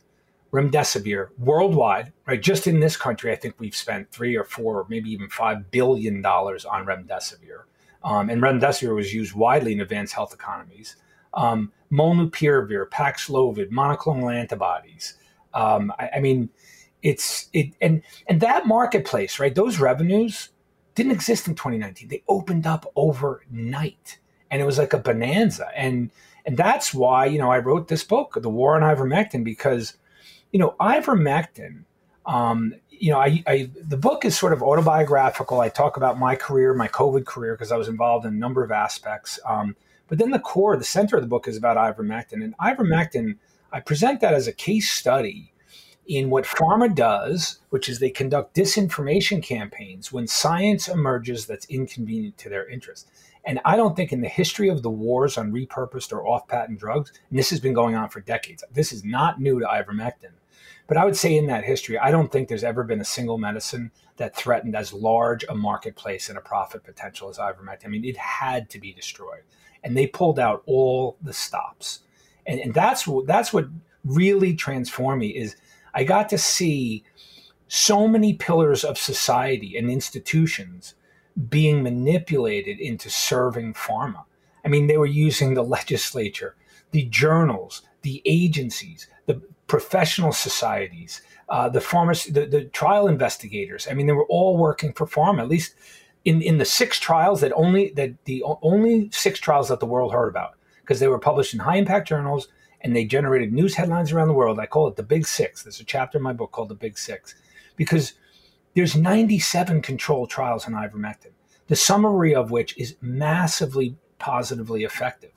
remdesivir 0.55 1.29
worldwide, 1.37 2.13
right? 2.25 2.41
Just 2.41 2.65
in 2.65 2.79
this 2.79 2.95
country, 2.95 3.31
I 3.31 3.35
think 3.35 3.55
we've 3.57 3.75
spent 3.75 4.09
three 4.09 4.35
or 4.35 4.45
four, 4.45 4.79
or 4.79 4.85
maybe 4.87 5.11
even 5.11 5.29
five 5.29 5.69
billion 5.69 6.21
dollars 6.21 6.63
on 6.63 6.85
remdesivir. 6.85 7.63
Um, 8.03 8.29
and 8.29 8.41
remdesivir 8.41 8.95
was 8.95 9.13
used 9.13 9.33
widely 9.33 9.73
in 9.73 9.81
advanced 9.81 10.13
health 10.13 10.33
economies. 10.33 10.95
Um, 11.33 11.73
molnupiravir, 11.91 12.87
Paxlovid, 12.89 13.69
monoclonal 13.69 14.33
antibodies. 14.33 15.15
Um, 15.53 15.91
I, 15.99 16.11
I, 16.15 16.19
mean, 16.19 16.49
it's 17.01 17.49
it 17.51 17.73
and 17.81 18.01
and 18.27 18.39
that 18.41 18.65
marketplace, 18.65 19.39
right? 19.39 19.53
Those 19.53 19.79
revenues 19.79 20.49
didn't 20.93 21.11
exist 21.11 21.47
in 21.47 21.55
2019. 21.55 22.07
They 22.07 22.23
opened 22.29 22.65
up 22.65 22.89
overnight, 22.95 24.19
and 24.49 24.61
it 24.61 24.65
was 24.65 24.77
like 24.77 24.93
a 24.93 24.99
bonanza. 24.99 25.67
And 25.75 26.11
and 26.45 26.55
that's 26.55 26.93
why 26.93 27.25
you 27.25 27.39
know 27.39 27.51
I 27.51 27.59
wrote 27.59 27.89
this 27.89 28.03
book, 28.03 28.37
The 28.41 28.49
War 28.49 28.81
on 28.81 28.81
Ivermectin, 28.83 29.43
because 29.43 29.97
you 30.55 30.59
know, 30.59 30.73
ivermectin, 30.79 31.83
um, 32.25 32.73
you 32.89 33.11
know, 33.11 33.19
I, 33.19 33.43
I, 33.45 33.69
the 33.75 33.97
book 33.97 34.23
is 34.23 34.37
sort 34.37 34.53
of 34.53 34.63
autobiographical. 34.63 35.59
I 35.59 35.67
talk 35.67 35.97
about 35.97 36.17
my 36.17 36.33
career, 36.37 36.73
my 36.73 36.87
COVID 36.87 37.25
career, 37.25 37.55
because 37.55 37.73
I 37.73 37.75
was 37.75 37.89
involved 37.89 38.25
in 38.25 38.33
a 38.33 38.37
number 38.37 38.63
of 38.63 38.71
aspects. 38.71 39.37
Um, 39.45 39.75
but 40.07 40.17
then 40.17 40.31
the 40.31 40.39
core, 40.39 40.77
the 40.77 40.85
center 40.85 41.17
of 41.17 41.23
the 41.23 41.27
book 41.27 41.49
is 41.49 41.57
about 41.57 41.75
ivermectin. 41.75 42.41
And 42.41 42.57
ivermectin, 42.59 43.35
I 43.73 43.81
present 43.81 44.21
that 44.21 44.33
as 44.33 44.47
a 44.47 44.53
case 44.53 44.89
study 44.89 45.51
in 46.07 46.29
what 46.29 46.45
pharma 46.45 46.95
does, 46.95 47.59
which 47.71 47.89
is 47.89 47.99
they 47.99 48.09
conduct 48.09 48.55
disinformation 48.55 49.43
campaigns 49.43 50.13
when 50.13 50.25
science 50.25 50.87
emerges 50.87 51.45
that's 51.45 51.65
inconvenient 51.65 52.37
to 52.37 52.47
their 52.47 52.65
interest. 52.69 53.11
And 53.43 53.59
I 53.65 53.75
don't 53.75 53.93
think 53.97 54.13
in 54.13 54.21
the 54.21 54.29
history 54.29 54.69
of 54.69 54.83
the 54.83 54.89
wars 54.89 55.37
on 55.37 55.51
repurposed 55.51 56.13
or 56.13 56.25
off 56.25 56.47
patent 56.47 56.79
drugs, 56.79 57.11
and 57.29 57.37
this 57.37 57.49
has 57.49 57.59
been 57.59 57.73
going 57.73 57.95
on 57.95 58.07
for 58.07 58.21
decades, 58.21 58.63
this 58.71 58.93
is 58.93 59.03
not 59.03 59.41
new 59.41 59.59
to 59.59 59.65
ivermectin 59.65 60.31
but 60.87 60.97
I 60.97 61.05
would 61.05 61.15
say 61.15 61.35
in 61.35 61.47
that 61.47 61.63
history, 61.63 61.97
I 61.97 62.11
don't 62.11 62.31
think 62.31 62.47
there's 62.47 62.63
ever 62.63 62.83
been 62.83 63.01
a 63.01 63.05
single 63.05 63.37
medicine 63.37 63.91
that 64.17 64.35
threatened 64.35 64.75
as 64.75 64.93
large 64.93 65.43
a 65.49 65.55
marketplace 65.55 66.29
and 66.29 66.37
a 66.37 66.41
profit 66.41 66.83
potential 66.83 67.29
as 67.29 67.37
ivermectin. 67.37 67.85
I 67.85 67.89
mean, 67.89 68.05
it 68.05 68.17
had 68.17 68.69
to 68.71 68.79
be 68.79 68.93
destroyed, 68.93 69.43
and 69.83 69.97
they 69.97 70.07
pulled 70.07 70.39
out 70.39 70.63
all 70.65 71.17
the 71.21 71.33
stops, 71.33 72.01
and, 72.45 72.59
and 72.59 72.73
that's 72.73 73.07
what 73.07 73.27
that's 73.27 73.51
what 73.51 73.67
really 74.03 74.53
transformed 74.53 75.21
me. 75.21 75.29
Is 75.29 75.55
I 75.93 76.03
got 76.03 76.29
to 76.29 76.37
see 76.37 77.03
so 77.67 78.07
many 78.07 78.33
pillars 78.33 78.83
of 78.83 78.97
society 78.97 79.75
and 79.77 79.89
institutions 79.89 80.95
being 81.49 81.83
manipulated 81.83 82.79
into 82.79 83.09
serving 83.09 83.73
pharma. 83.73 84.23
I 84.63 84.67
mean, 84.67 84.87
they 84.87 84.97
were 84.97 85.05
using 85.05 85.53
the 85.53 85.63
legislature, 85.77 86.55
the 86.91 87.05
journals, 87.05 87.81
the 88.01 88.21
agencies, 88.25 89.07
the 89.25 89.41
professional 89.67 90.31
societies, 90.31 91.21
uh, 91.49 91.69
the 91.69 91.81
pharmacy, 91.81 92.31
the, 92.31 92.45
the 92.45 92.65
trial 92.65 93.07
investigators. 93.07 93.87
I 93.89 93.93
mean, 93.93 94.07
they 94.07 94.13
were 94.13 94.27
all 94.27 94.57
working 94.57 94.93
for 94.93 95.05
pharma. 95.05 95.41
At 95.41 95.49
least 95.49 95.75
in, 96.23 96.41
in 96.41 96.57
the 96.57 96.65
six 96.65 96.99
trials 96.99 97.41
that 97.41 97.53
only 97.53 97.91
that 97.91 98.13
the 98.25 98.43
only 98.61 99.09
six 99.11 99.39
trials 99.39 99.69
that 99.69 99.79
the 99.79 99.85
world 99.85 100.11
heard 100.11 100.29
about 100.29 100.55
because 100.81 100.99
they 100.99 101.07
were 101.07 101.19
published 101.19 101.53
in 101.53 101.59
high 101.59 101.77
impact 101.77 102.07
journals 102.07 102.47
and 102.81 102.95
they 102.95 103.05
generated 103.05 103.53
news 103.53 103.75
headlines 103.75 104.11
around 104.11 104.27
the 104.27 104.33
world. 104.33 104.59
I 104.59 104.65
call 104.65 104.87
it 104.87 104.95
the 104.95 105.03
Big 105.03 105.25
Six. 105.25 105.63
There's 105.63 105.79
a 105.79 105.85
chapter 105.85 106.17
in 106.17 106.23
my 106.23 106.33
book 106.33 106.51
called 106.51 106.69
the 106.69 106.75
Big 106.75 106.97
Six 106.97 107.35
because 107.75 108.13
there's 108.75 108.95
97 108.95 109.81
controlled 109.81 110.29
trials 110.29 110.65
on 110.65 110.73
ivermectin, 110.73 111.31
the 111.67 111.75
summary 111.75 112.35
of 112.35 112.51
which 112.51 112.77
is 112.77 112.95
massively 113.01 113.95
positively 114.19 114.83
effective. 114.83 115.31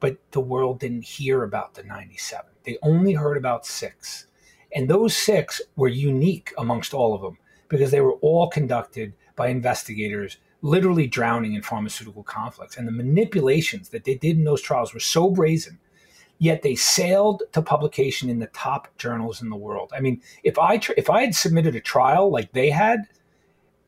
But 0.00 0.18
the 0.32 0.40
world 0.40 0.80
didn't 0.80 1.04
hear 1.04 1.42
about 1.42 1.74
the 1.74 1.82
97. 1.82 2.49
They 2.64 2.78
only 2.82 3.12
heard 3.14 3.36
about 3.36 3.66
six. 3.66 4.26
And 4.74 4.88
those 4.88 5.16
six 5.16 5.60
were 5.76 5.88
unique 5.88 6.52
amongst 6.58 6.94
all 6.94 7.14
of 7.14 7.22
them 7.22 7.38
because 7.68 7.90
they 7.90 8.00
were 8.00 8.14
all 8.14 8.48
conducted 8.48 9.14
by 9.36 9.48
investigators 9.48 10.38
literally 10.62 11.06
drowning 11.06 11.54
in 11.54 11.62
pharmaceutical 11.62 12.22
conflicts. 12.22 12.76
And 12.76 12.86
the 12.86 12.92
manipulations 12.92 13.88
that 13.90 14.04
they 14.04 14.14
did 14.14 14.36
in 14.36 14.44
those 14.44 14.62
trials 14.62 14.92
were 14.92 15.00
so 15.00 15.30
brazen, 15.30 15.78
yet 16.38 16.62
they 16.62 16.74
sailed 16.74 17.42
to 17.52 17.62
publication 17.62 18.28
in 18.28 18.38
the 18.38 18.46
top 18.48 18.88
journals 18.98 19.40
in 19.40 19.50
the 19.50 19.56
world. 19.56 19.90
I 19.94 20.00
mean, 20.00 20.20
if 20.44 20.58
I 20.58 20.78
tr- 20.78 20.92
if 20.96 21.08
I 21.08 21.22
had 21.22 21.34
submitted 21.34 21.74
a 21.74 21.80
trial 21.80 22.30
like 22.30 22.52
they 22.52 22.70
had, 22.70 23.06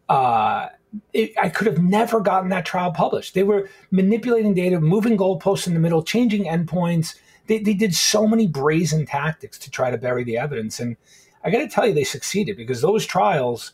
uh, 0.09 0.69
it, 1.13 1.33
I 1.41 1.49
could 1.49 1.67
have 1.67 1.83
never 1.83 2.21
gotten 2.21 2.51
that 2.51 2.67
trial 2.67 2.93
published. 2.93 3.35
They 3.35 3.43
were 3.43 3.69
manipulating 3.91 4.55
data, 4.55 4.81
moving 4.81 5.17
goalposts 5.17 5.67
in 5.67 5.75
the 5.75 5.81
middle, 5.81 6.03
changing 6.03 6.45
endpoints. 6.45 7.17
They, 7.47 7.59
they 7.59 7.75
did 7.75 7.95
so 7.95 8.27
many 8.27 8.47
brazen 8.47 9.07
tactics 9.07 9.59
to 9.59 9.71
try 9.71 9.91
to 9.91 9.99
bury 9.99 10.25
the 10.25 10.39
evidence. 10.39 10.81
And 10.81 10.97
I 11.45 11.51
got 11.51 11.59
to 11.59 11.69
tell 11.69 11.87
you, 11.87 11.95
they 11.95 12.05
succeeded 12.05 12.57
because 12.57 12.81
those 12.81 13.05
trials, 13.05 13.73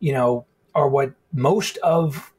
you 0.00 0.12
know, 0.12 0.46
are 0.74 0.88
what 0.88 1.12
most 1.32 1.76
of 1.78 2.32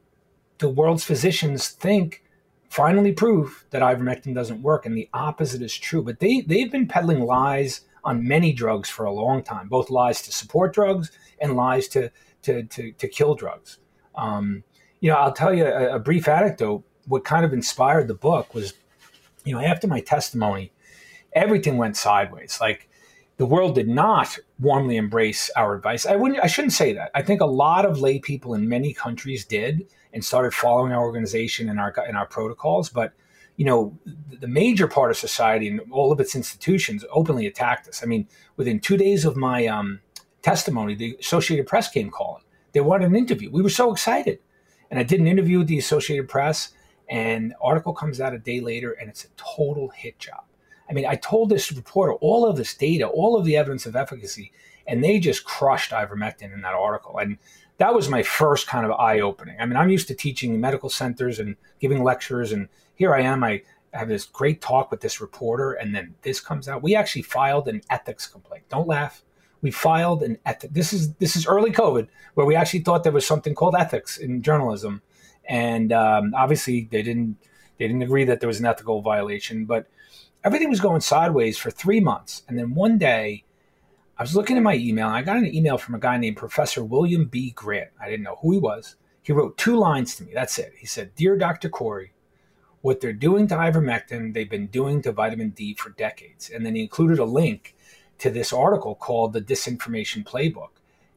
the 0.57 0.69
world's 0.69 1.03
physicians 1.03 1.69
think 1.69 2.23
finally 2.69 3.13
prove 3.13 3.65
that 3.69 3.81
ivermectin 3.81 4.33
doesn't 4.33 4.61
work, 4.61 4.85
and 4.85 4.97
the 4.97 5.09
opposite 5.13 5.61
is 5.61 5.77
true. 5.77 6.03
But 6.03 6.19
they 6.19 6.41
they've 6.41 6.71
been 6.71 6.87
peddling 6.87 7.21
lies 7.21 7.81
on 8.03 8.27
many 8.27 8.53
drugs 8.53 8.89
for 8.89 9.05
a 9.05 9.11
long 9.11 9.43
time, 9.43 9.67
both 9.67 9.89
lies 9.89 10.21
to 10.23 10.31
support 10.31 10.73
drugs 10.73 11.11
and 11.39 11.55
lies 11.55 11.87
to 11.89 12.11
to 12.43 12.63
to, 12.63 12.91
to 12.91 13.07
kill 13.07 13.35
drugs. 13.35 13.79
Um, 14.15 14.63
you 14.99 15.09
know, 15.09 15.17
I'll 15.17 15.33
tell 15.33 15.53
you 15.53 15.65
a, 15.65 15.95
a 15.95 15.99
brief 15.99 16.27
anecdote. 16.27 16.83
What 17.07 17.23
kind 17.23 17.45
of 17.45 17.53
inspired 17.53 18.07
the 18.07 18.15
book 18.15 18.53
was, 18.55 18.73
you 19.45 19.53
know, 19.53 19.61
after 19.61 19.87
my 19.87 20.01
testimony, 20.01 20.73
everything 21.33 21.77
went 21.77 21.95
sideways. 21.95 22.57
Like 22.59 22.89
the 23.37 23.45
world 23.45 23.75
did 23.75 23.87
not 23.87 24.37
warmly 24.59 24.97
embrace 24.97 25.49
our 25.55 25.75
advice. 25.75 26.05
I 26.05 26.15
wouldn't 26.15 26.43
I 26.43 26.47
shouldn't 26.47 26.73
say 26.73 26.93
that. 26.93 27.11
I 27.13 27.21
think 27.21 27.41
a 27.41 27.45
lot 27.45 27.85
of 27.85 27.99
lay 27.99 28.19
people 28.19 28.53
in 28.53 28.67
many 28.67 28.93
countries 28.93 29.45
did 29.45 29.87
and 30.13 30.23
started 30.23 30.53
following 30.53 30.91
our 30.91 31.01
organization 31.01 31.69
and 31.69 31.79
our 31.79 31.93
and 32.07 32.17
our 32.17 32.25
protocols, 32.25 32.89
but 32.89 33.13
you 33.57 33.65
know, 33.65 33.97
the 34.29 34.47
major 34.47 34.87
part 34.87 35.11
of 35.11 35.17
society 35.17 35.67
and 35.69 35.79
all 35.91 36.11
of 36.11 36.19
its 36.19 36.35
institutions 36.35 37.05
openly 37.11 37.47
attacked 37.47 37.87
us. 37.87 38.03
I 38.03 38.05
mean, 38.05 38.27
within 38.57 38.79
two 38.79 38.97
days 38.97 39.23
of 39.23 39.37
my 39.37 39.65
um, 39.65 40.01
testimony, 40.41 40.93
the 40.93 41.15
Associated 41.19 41.65
Press 41.65 41.89
came 41.89 42.09
calling. 42.09 42.43
They 42.73 42.81
wanted 42.81 43.09
an 43.09 43.15
interview. 43.15 43.49
We 43.49 43.61
were 43.61 43.69
so 43.69 43.93
excited. 43.93 44.39
And 44.91 44.99
I 44.99 45.03
did 45.03 45.21
an 45.21 45.27
interview 45.27 45.59
with 45.59 45.67
the 45.67 45.77
Associated 45.77 46.27
Press, 46.27 46.71
and 47.09 47.53
article 47.61 47.93
comes 47.93 48.19
out 48.19 48.33
a 48.33 48.39
day 48.39 48.59
later, 48.59 48.93
and 48.93 49.09
it's 49.09 49.25
a 49.25 49.29
total 49.37 49.89
hit 49.89 50.17
job. 50.19 50.43
I 50.89 50.93
mean, 50.93 51.05
I 51.05 51.15
told 51.15 51.49
this 51.49 51.71
reporter 51.71 52.13
all 52.13 52.45
of 52.45 52.57
this 52.57 52.75
data, 52.75 53.07
all 53.07 53.37
of 53.37 53.45
the 53.45 53.57
evidence 53.57 53.85
of 53.85 53.95
efficacy, 53.95 54.51
and 54.87 55.03
they 55.03 55.19
just 55.19 55.45
crushed 55.45 55.91
ivermectin 55.91 56.53
in 56.53 56.61
that 56.61 56.73
article. 56.73 57.17
And 57.17 57.37
that 57.77 57.93
was 57.93 58.07
my 58.07 58.23
first 58.23 58.67
kind 58.67 58.85
of 58.85 58.91
eye 58.93 59.19
opening. 59.19 59.57
I 59.59 59.65
mean, 59.65 59.77
I'm 59.77 59.89
used 59.89 60.07
to 60.09 60.15
teaching 60.15 60.53
in 60.53 60.61
medical 60.61 60.89
centers 60.89 61.39
and 61.39 61.55
giving 61.79 62.03
lectures, 62.03 62.51
and 62.51 62.69
here 62.95 63.13
I 63.13 63.21
am. 63.21 63.43
I 63.43 63.63
have 63.93 64.07
this 64.07 64.25
great 64.25 64.61
talk 64.61 64.91
with 64.91 65.01
this 65.01 65.19
reporter, 65.19 65.73
and 65.73 65.93
then 65.93 66.15
this 66.21 66.39
comes 66.39 66.67
out. 66.67 66.83
We 66.83 66.95
actually 66.95 67.23
filed 67.23 67.67
an 67.67 67.81
ethics 67.89 68.27
complaint. 68.27 68.63
Don't 68.69 68.87
laugh. 68.87 69.23
We 69.61 69.71
filed 69.71 70.21
an 70.21 70.37
ethics. 70.45 70.73
This 70.73 70.93
is 70.93 71.13
this 71.15 71.35
is 71.35 71.47
early 71.47 71.71
COVID, 71.71 72.07
where 72.35 72.45
we 72.45 72.55
actually 72.55 72.81
thought 72.81 73.03
there 73.03 73.11
was 73.11 73.25
something 73.25 73.55
called 73.55 73.75
ethics 73.75 74.17
in 74.17 74.41
journalism, 74.41 75.01
and 75.47 75.91
um, 75.91 76.33
obviously 76.35 76.87
they 76.91 77.01
didn't 77.01 77.37
they 77.77 77.87
didn't 77.87 78.03
agree 78.03 78.23
that 78.25 78.39
there 78.39 78.47
was 78.47 78.59
an 78.59 78.65
ethical 78.65 79.01
violation, 79.01 79.65
but 79.65 79.87
everything 80.43 80.69
was 80.69 80.79
going 80.79 81.01
sideways 81.01 81.57
for 81.57 81.71
three 81.71 81.99
months. 81.99 82.43
And 82.47 82.57
then 82.57 82.73
one 82.73 82.97
day, 82.97 83.43
I 84.17 84.23
was 84.23 84.35
looking 84.35 84.55
at 84.55 84.63
my 84.63 84.75
email, 84.75 85.07
and 85.07 85.15
I 85.15 85.21
got 85.21 85.37
an 85.37 85.53
email 85.53 85.77
from 85.77 85.95
a 85.95 85.99
guy 85.99 86.17
named 86.17 86.37
Professor 86.37 86.85
William 86.85 87.25
B. 87.25 87.51
Grant. 87.51 87.89
I 87.99 88.09
didn't 88.09 88.23
know 88.23 88.37
who 88.41 88.53
he 88.53 88.59
was. 88.59 88.95
He 89.23 89.33
wrote 89.33 89.57
two 89.57 89.75
lines 89.75 90.15
to 90.15 90.23
me. 90.23 90.31
That's 90.33 90.57
it. 90.57 90.73
He 90.77 90.85
said, 90.85 91.15
Dear 91.15 91.35
Dr. 91.35 91.67
Kory, 91.67 92.13
what 92.81 93.01
they're 93.01 93.11
doing 93.11 93.47
to 93.47 93.55
ivermectin, 93.55 94.33
they've 94.33 94.49
been 94.49 94.67
doing 94.67 95.01
to 95.01 95.11
vitamin 95.11 95.49
D 95.49 95.73
for 95.73 95.89
decades. 95.89 96.49
And 96.49 96.65
then 96.65 96.75
he 96.75 96.83
included 96.83 97.19
a 97.19 97.25
link 97.25 97.75
to 98.19 98.29
this 98.29 98.53
article 98.53 98.95
called 98.95 99.33
The 99.33 99.41
Disinformation 99.41 100.23
Playbook. 100.23 100.69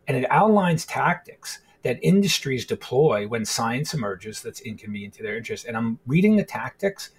And 0.08 0.16
it 0.16 0.26
outlines 0.30 0.86
tactics 0.86 1.60
that 1.82 1.98
industries 2.02 2.66
deploy 2.66 3.26
when 3.26 3.44
science 3.44 3.94
emerges 3.94 4.42
that's 4.42 4.60
inconvenient 4.60 5.14
to 5.14 5.22
their 5.22 5.36
interest. 5.36 5.66
And 5.66 5.76
I'm 5.76 5.98
reading 6.06 6.36
the 6.36 6.44
tactics 6.44 7.10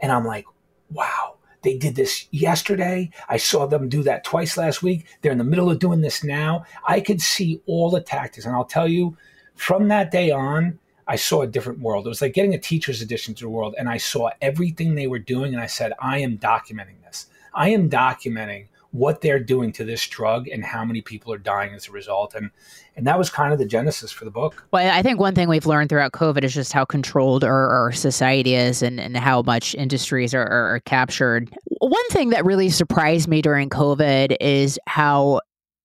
and 0.00 0.10
I'm 0.10 0.24
like, 0.24 0.46
wow, 0.90 1.36
they 1.62 1.76
did 1.76 1.96
this 1.96 2.26
yesterday. 2.30 3.10
I 3.28 3.36
saw 3.36 3.66
them 3.66 3.88
do 3.88 4.02
that 4.04 4.24
twice 4.24 4.56
last 4.56 4.82
week. 4.82 5.06
They're 5.20 5.32
in 5.32 5.38
the 5.38 5.44
middle 5.44 5.70
of 5.70 5.78
doing 5.78 6.00
this 6.00 6.22
now. 6.22 6.64
I 6.86 7.00
could 7.00 7.20
see 7.20 7.60
all 7.66 7.90
the 7.90 8.00
tactics. 8.00 8.46
And 8.46 8.54
I'll 8.54 8.64
tell 8.64 8.88
you, 8.88 9.16
from 9.54 9.88
that 9.88 10.10
day 10.10 10.30
on, 10.30 10.78
I 11.08 11.16
saw 11.16 11.42
a 11.42 11.46
different 11.46 11.80
world. 11.80 12.06
It 12.06 12.10
was 12.10 12.22
like 12.22 12.34
getting 12.34 12.54
a 12.54 12.58
teacher's 12.58 13.02
edition 13.02 13.34
to 13.34 13.44
the 13.44 13.50
world. 13.50 13.74
And 13.78 13.88
I 13.88 13.96
saw 13.96 14.30
everything 14.40 14.94
they 14.94 15.06
were 15.06 15.18
doing. 15.18 15.54
And 15.54 15.62
I 15.62 15.66
said, 15.66 15.92
I 15.98 16.18
am 16.18 16.38
documenting 16.38 17.02
this. 17.04 17.26
I 17.54 17.70
am 17.70 17.88
documenting 17.88 18.66
what 18.96 19.20
they're 19.20 19.38
doing 19.38 19.72
to 19.72 19.84
this 19.84 20.06
drug 20.06 20.48
and 20.48 20.64
how 20.64 20.84
many 20.84 21.00
people 21.00 21.32
are 21.32 21.38
dying 21.38 21.74
as 21.74 21.88
a 21.88 21.92
result. 21.92 22.34
And 22.34 22.50
and 22.96 23.06
that 23.06 23.18
was 23.18 23.28
kind 23.28 23.52
of 23.52 23.58
the 23.58 23.66
genesis 23.66 24.10
for 24.10 24.24
the 24.24 24.30
book. 24.30 24.66
Well, 24.72 24.90
I 24.90 25.02
think 25.02 25.20
one 25.20 25.34
thing 25.34 25.48
we've 25.48 25.66
learned 25.66 25.90
throughout 25.90 26.12
COVID 26.12 26.44
is 26.44 26.54
just 26.54 26.72
how 26.72 26.86
controlled 26.86 27.44
our, 27.44 27.68
our 27.68 27.92
society 27.92 28.54
is 28.54 28.82
and, 28.82 28.98
and 28.98 29.16
how 29.16 29.42
much 29.42 29.74
industries 29.74 30.32
are, 30.32 30.46
are, 30.46 30.76
are 30.76 30.80
captured. 30.80 31.54
One 31.80 32.08
thing 32.08 32.30
that 32.30 32.44
really 32.46 32.70
surprised 32.70 33.28
me 33.28 33.42
during 33.42 33.68
COVID 33.68 34.36
is 34.40 34.78
how 34.86 35.40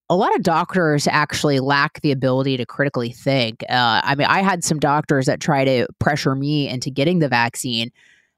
a 0.09 0.15
lot 0.15 0.35
of 0.35 0.43
doctors 0.43 1.07
actually 1.07 1.59
lack 1.59 2.01
the 2.01 2.11
ability 2.11 2.57
to 2.57 2.65
critically 2.65 3.11
think. 3.11 3.63
Uh, 3.69 4.01
I 4.03 4.15
mean, 4.15 4.27
I 4.27 4.41
had 4.41 4.63
some 4.63 4.79
doctors 4.79 5.25
that 5.25 5.39
try 5.39 5.63
to 5.63 5.87
pressure 5.99 6.35
me 6.35 6.67
into 6.67 6.89
getting 6.89 7.19
the 7.19 7.29
vaccine 7.29 7.91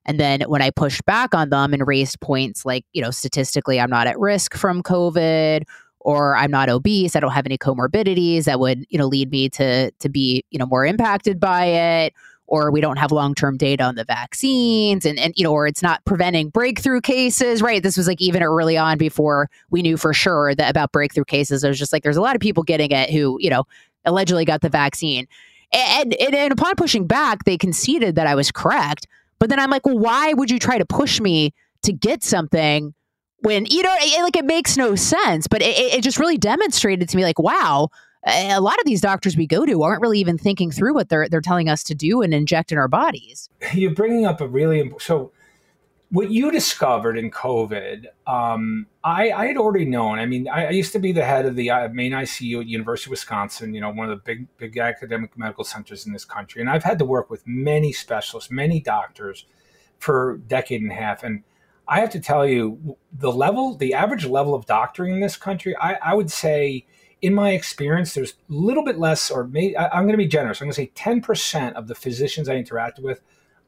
and 0.05 0.19
then 0.19 0.41
when 0.41 0.61
I 0.61 0.69
pushed 0.69 1.05
back 1.05 1.33
on 1.33 1.49
them 1.49 1.73
and 1.73 1.87
raised 1.87 2.19
points 2.19 2.65
like, 2.65 2.85
you 2.93 3.01
know, 3.01 3.11
statistically, 3.11 3.79
I'm 3.79 3.89
not 3.89 4.07
at 4.07 4.19
risk 4.19 4.55
from 4.55 4.83
COVID 4.83 5.63
or 5.99 6.35
I'm 6.35 6.51
not 6.51 6.69
obese, 6.69 7.15
I 7.15 7.21
don't 7.21 7.31
have 7.31 7.45
any 7.45 7.57
comorbidities 7.57 8.43
that 8.43 8.59
would, 8.59 8.85
you 8.89 8.97
know, 8.97 9.07
lead 9.07 9.31
me 9.31 9.49
to 9.49 9.91
to 9.91 10.09
be, 10.09 10.43
you 10.51 10.59
know, 10.59 10.65
more 10.65 10.85
impacted 10.85 11.39
by 11.39 11.65
it, 11.65 12.13
or 12.47 12.71
we 12.71 12.81
don't 12.81 12.97
have 12.97 13.13
long-term 13.13 13.57
data 13.57 13.83
on 13.83 13.95
the 13.95 14.03
vaccines 14.03 15.05
and 15.05 15.17
and 15.17 15.33
you 15.37 15.45
know, 15.45 15.53
or 15.53 15.65
it's 15.65 15.81
not 15.81 16.03
preventing 16.03 16.49
breakthrough 16.49 16.99
cases, 16.99 17.61
right? 17.61 17.81
This 17.81 17.95
was 17.95 18.07
like 18.07 18.19
even 18.19 18.43
early 18.43 18.77
on 18.77 18.97
before 18.97 19.49
we 19.69 19.81
knew 19.81 19.95
for 19.95 20.13
sure 20.13 20.53
that 20.53 20.69
about 20.69 20.91
breakthrough 20.91 21.23
cases. 21.23 21.63
It 21.63 21.69
was 21.69 21.79
just 21.79 21.93
like 21.93 22.03
there's 22.03 22.17
a 22.17 22.21
lot 22.21 22.35
of 22.35 22.41
people 22.41 22.63
getting 22.63 22.91
it 22.91 23.09
who, 23.09 23.37
you 23.39 23.49
know, 23.49 23.63
allegedly 24.03 24.43
got 24.43 24.59
the 24.59 24.69
vaccine. 24.69 25.27
And, 25.71 26.13
and, 26.15 26.35
and 26.35 26.53
upon 26.53 26.75
pushing 26.75 27.07
back, 27.07 27.45
they 27.45 27.57
conceded 27.57 28.15
that 28.15 28.27
I 28.27 28.35
was 28.35 28.51
correct. 28.51 29.07
But 29.43 29.49
then 29.49 29.59
I'm 29.59 29.69
like, 29.69 29.85
well, 29.85 29.99
why 29.99 30.31
would 30.31 30.49
you 30.49 30.57
try 30.57 30.77
to 30.77 30.85
push 30.85 31.19
me 31.19 31.53
to 31.81 31.91
get 31.91 32.23
something 32.23 32.93
when, 33.39 33.65
you 33.65 33.83
know, 33.83 33.93
it, 33.99 34.23
like 34.23 34.37
it 34.37 34.45
makes 34.45 34.77
no 34.77 34.95
sense. 34.95 35.47
But 35.47 35.61
it, 35.61 35.75
it 35.77 36.01
just 36.01 36.17
really 36.17 36.37
demonstrated 36.37 37.09
to 37.09 37.17
me, 37.17 37.25
like, 37.25 37.39
wow, 37.39 37.89
a 38.25 38.61
lot 38.61 38.79
of 38.79 38.85
these 38.85 39.01
doctors 39.01 39.35
we 39.35 39.45
go 39.45 39.65
to 39.65 39.83
aren't 39.83 40.01
really 40.01 40.19
even 40.19 40.37
thinking 40.37 40.71
through 40.71 40.93
what 40.93 41.09
they're 41.09 41.27
they're 41.27 41.41
telling 41.41 41.67
us 41.67 41.83
to 41.83 41.93
do 41.93 42.21
and 42.21 42.33
inject 42.33 42.71
in 42.71 42.77
our 42.77 42.87
bodies. 42.87 43.49
You're 43.73 43.93
bringing 43.93 44.25
up 44.25 44.39
a 44.39 44.47
really. 44.47 44.93
So 44.97 45.33
what 46.13 46.29
you 46.29 46.51
discovered 46.51 47.17
in 47.17 47.31
COVID, 47.31 48.05
um, 48.27 48.85
I, 49.03 49.31
I, 49.31 49.47
had 49.47 49.57
already 49.57 49.85
known. 49.85 50.19
I 50.19 50.27
mean, 50.27 50.47
I, 50.47 50.67
I, 50.67 50.69
used 50.69 50.91
to 50.91 50.99
be 50.99 51.11
the 51.11 51.25
head 51.25 51.47
of 51.47 51.55
the 51.55 51.71
uh, 51.71 51.89
main 51.89 52.11
ICU 52.11 52.61
at 52.61 52.67
University 52.67 53.09
of 53.09 53.13
Wisconsin, 53.13 53.73
you 53.73 53.81
know, 53.81 53.89
one 53.89 54.11
of 54.11 54.19
the 54.19 54.23
big, 54.23 54.47
big 54.57 54.77
academic 54.77 55.35
medical 55.35 55.63
centers 55.63 56.05
in 56.05 56.13
this 56.13 56.23
country. 56.23 56.61
And 56.61 56.69
I've 56.69 56.83
had 56.83 56.99
to 56.99 57.05
work 57.05 57.31
with 57.31 57.41
many 57.47 57.91
specialists, 57.91 58.51
many 58.51 58.79
doctors 58.79 59.47
for 59.97 60.33
a 60.33 60.37
decade 60.37 60.83
and 60.83 60.91
a 60.91 60.95
half. 60.95 61.23
And 61.23 61.41
I 61.87 61.99
have 61.99 62.11
to 62.11 62.19
tell 62.19 62.45
you, 62.45 62.95
the 63.11 63.31
level, 63.31 63.75
the 63.75 63.95
average 63.95 64.27
level 64.27 64.53
of 64.53 64.67
doctoring 64.67 65.13
in 65.15 65.19
this 65.19 65.35
country, 65.35 65.75
I, 65.77 65.95
I 65.95 66.13
would 66.13 66.29
say 66.31 66.85
in 67.23 67.33
my 67.33 67.53
experience, 67.53 68.13
there's 68.13 68.33
a 68.33 68.53
little 68.53 68.83
bit 68.83 68.99
less, 68.99 69.31
or 69.31 69.47
maybe 69.47 69.75
I'm 69.75 70.03
going 70.03 70.11
to 70.11 70.17
be 70.17 70.27
generous. 70.27 70.61
I'm 70.61 70.65
going 70.65 70.73
to 70.73 70.81
say 70.81 70.91
10% 70.93 71.73
of 71.73 71.87
the 71.87 71.95
physicians 71.95 72.49
I 72.49 72.61
interacted 72.61 73.01
with, 73.01 73.21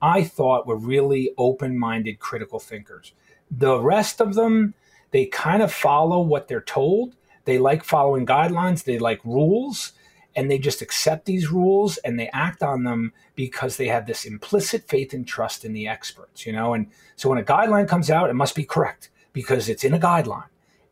I 0.05 0.23
thought 0.23 0.67
were 0.67 0.75
really 0.75 1.31
open 1.35 1.79
minded, 1.79 2.19
critical 2.19 2.59
thinkers. 2.59 3.13
The 3.49 3.79
rest 3.79 4.21
of 4.21 4.35
them, 4.35 4.75
they 5.09 5.25
kind 5.25 5.63
of 5.63 5.73
follow 5.73 6.21
what 6.21 6.47
they're 6.47 6.61
told. 6.61 7.15
They 7.45 7.57
like 7.57 7.83
following 7.83 8.23
guidelines, 8.23 8.83
they 8.83 8.99
like 8.99 9.19
rules, 9.25 9.93
and 10.35 10.51
they 10.51 10.59
just 10.59 10.83
accept 10.83 11.25
these 11.25 11.51
rules 11.51 11.97
and 11.97 12.19
they 12.19 12.29
act 12.33 12.61
on 12.61 12.83
them 12.83 13.13
because 13.33 13.77
they 13.77 13.87
have 13.87 14.05
this 14.05 14.25
implicit 14.25 14.87
faith 14.87 15.11
and 15.11 15.27
trust 15.27 15.65
in 15.65 15.73
the 15.73 15.87
experts, 15.87 16.45
you 16.45 16.53
know? 16.53 16.75
And 16.75 16.87
so 17.15 17.27
when 17.27 17.39
a 17.39 17.43
guideline 17.43 17.87
comes 17.87 18.11
out, 18.11 18.29
it 18.29 18.33
must 18.33 18.53
be 18.53 18.63
correct 18.63 19.09
because 19.33 19.69
it's 19.69 19.83
in 19.83 19.93
a 19.95 19.99
guideline. 19.99 20.49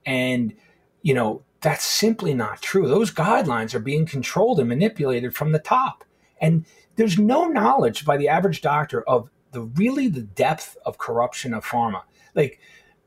And, 0.07 0.55
you 1.03 1.13
know, 1.13 1.43
that's 1.61 1.85
simply 1.85 2.33
not 2.33 2.63
true. 2.63 2.87
Those 2.87 3.13
guidelines 3.13 3.75
are 3.75 3.79
being 3.79 4.07
controlled 4.07 4.59
and 4.59 4.69
manipulated 4.69 5.35
from 5.35 5.51
the 5.51 5.59
top. 5.59 6.03
And 6.41 6.65
there's 6.95 7.17
no 7.17 7.45
knowledge 7.45 8.05
by 8.05 8.17
the 8.17 8.27
average 8.27 8.61
doctor 8.61 9.03
of 9.03 9.29
the 9.51 9.61
really 9.61 10.07
the 10.07 10.21
depth 10.21 10.77
of 10.85 10.97
corruption 10.97 11.53
of 11.53 11.65
pharma. 11.65 12.01
Like, 12.35 12.59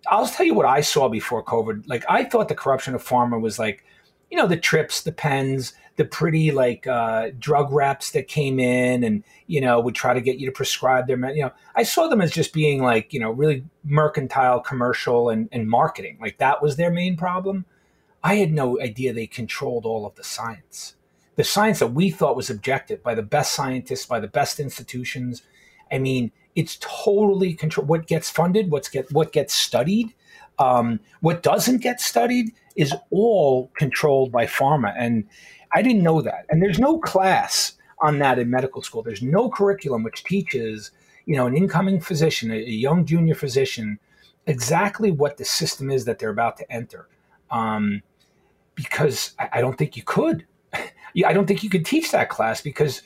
I'll 0.09 0.27
tell 0.27 0.47
you 0.47 0.55
what 0.55 0.67
I 0.67 0.81
saw 0.81 1.09
before 1.09 1.45
COVID. 1.45 1.89
Like, 1.89 2.05
I 2.09 2.25
thought 2.25 2.49
the 2.49 2.55
corruption 2.55 2.95
of 2.95 3.05
pharma 3.05 3.41
was 3.41 3.59
like, 3.59 3.85
you 4.31 4.37
know, 4.37 4.47
the 4.47 4.57
trips, 4.57 5.03
the 5.03 5.13
pens, 5.13 5.73
the 5.97 6.05
pretty 6.05 6.51
like 6.51 6.87
uh, 6.87 7.31
drug 7.39 7.73
reps 7.73 8.11
that 8.13 8.29
came 8.29 8.61
in 8.61 9.03
and 9.03 9.25
you 9.47 9.61
know 9.61 9.81
would 9.81 9.95
try 9.95 10.15
to 10.15 10.21
get 10.21 10.39
you 10.39 10.47
to 10.47 10.53
prescribe 10.53 11.07
their, 11.07 11.19
you 11.35 11.43
know, 11.43 11.53
I 11.75 11.83
saw 11.83 12.09
them 12.09 12.21
as 12.21 12.31
just 12.31 12.53
being 12.53 12.83
like 12.83 13.13
you 13.13 13.21
know 13.21 13.31
really 13.31 13.65
mercantile, 13.85 14.61
commercial, 14.61 15.31
and, 15.31 15.49
and 15.53 15.69
marketing. 15.69 16.19
Like 16.21 16.39
that 16.39 16.63
was 16.63 16.77
their 16.77 16.91
main 16.91 17.17
problem. 17.17 17.65
I 18.23 18.37
had 18.37 18.53
no 18.53 18.81
idea 18.81 19.13
they 19.13 19.27
controlled 19.27 19.87
all 19.87 20.07
of 20.07 20.15
the 20.17 20.25
science, 20.25 20.97
the 21.37 21.45
science 21.45 21.79
that 21.79 21.89
we 21.89 22.11
thought 22.11 22.37
was 22.37 22.51
objective 22.51 23.03
by 23.03 23.15
the 23.15 23.23
best 23.23 23.53
scientists, 23.53 24.07
by 24.07 24.21
the 24.21 24.29
best 24.29 24.59
institutions. 24.59 25.43
I 25.93 25.99
mean, 25.99 26.33
it's 26.55 26.79
totally 26.81 27.55
control. 27.55 27.87
What 27.87 28.07
gets 28.07 28.31
funded, 28.31 28.71
what's 28.71 28.89
get 28.89 29.13
what 29.13 29.33
gets 29.33 29.55
studied, 29.55 30.15
um, 30.59 31.01
what 31.21 31.43
doesn't 31.43 31.83
get 31.83 32.01
studied 32.01 32.53
is 32.75 32.95
all 33.11 33.71
controlled 33.77 34.33
by 34.33 34.47
pharma. 34.47 34.95
And 34.99 35.25
I 35.75 35.83
didn't 35.83 36.03
know 36.03 36.23
that. 36.23 36.47
And 36.49 36.63
there's 36.63 36.79
no 36.79 36.99
class 36.99 37.73
on 38.01 38.19
that 38.19 38.39
in 38.39 38.51
medical 38.51 38.83
school. 38.83 39.03
There's 39.03 39.23
no 39.23 39.51
curriculum 39.51 40.03
which 40.03 40.25
teaches, 40.25 40.91
you 41.27 41.37
know, 41.37 41.47
an 41.47 41.57
incoming 41.57 42.01
physician, 42.01 42.51
a, 42.51 42.57
a 42.57 42.71
young 42.71 43.05
junior 43.05 43.35
physician, 43.35 43.99
exactly 44.47 45.11
what 45.11 45.37
the 45.37 45.45
system 45.45 45.91
is 45.91 46.05
that 46.05 46.19
they're 46.19 46.31
about 46.31 46.57
to 46.59 46.73
enter. 46.73 47.09
Um, 47.51 48.03
because 48.75 49.35
I, 49.39 49.49
I 49.55 49.61
don't 49.61 49.77
think 49.77 49.97
you 49.97 50.03
could. 50.03 50.47
I 51.25 51.33
don't 51.33 51.47
think 51.47 51.63
you 51.63 51.71
could 51.71 51.87
teach 51.87 52.11
that 52.11 52.29
class 52.29 52.61
because, 52.61 53.03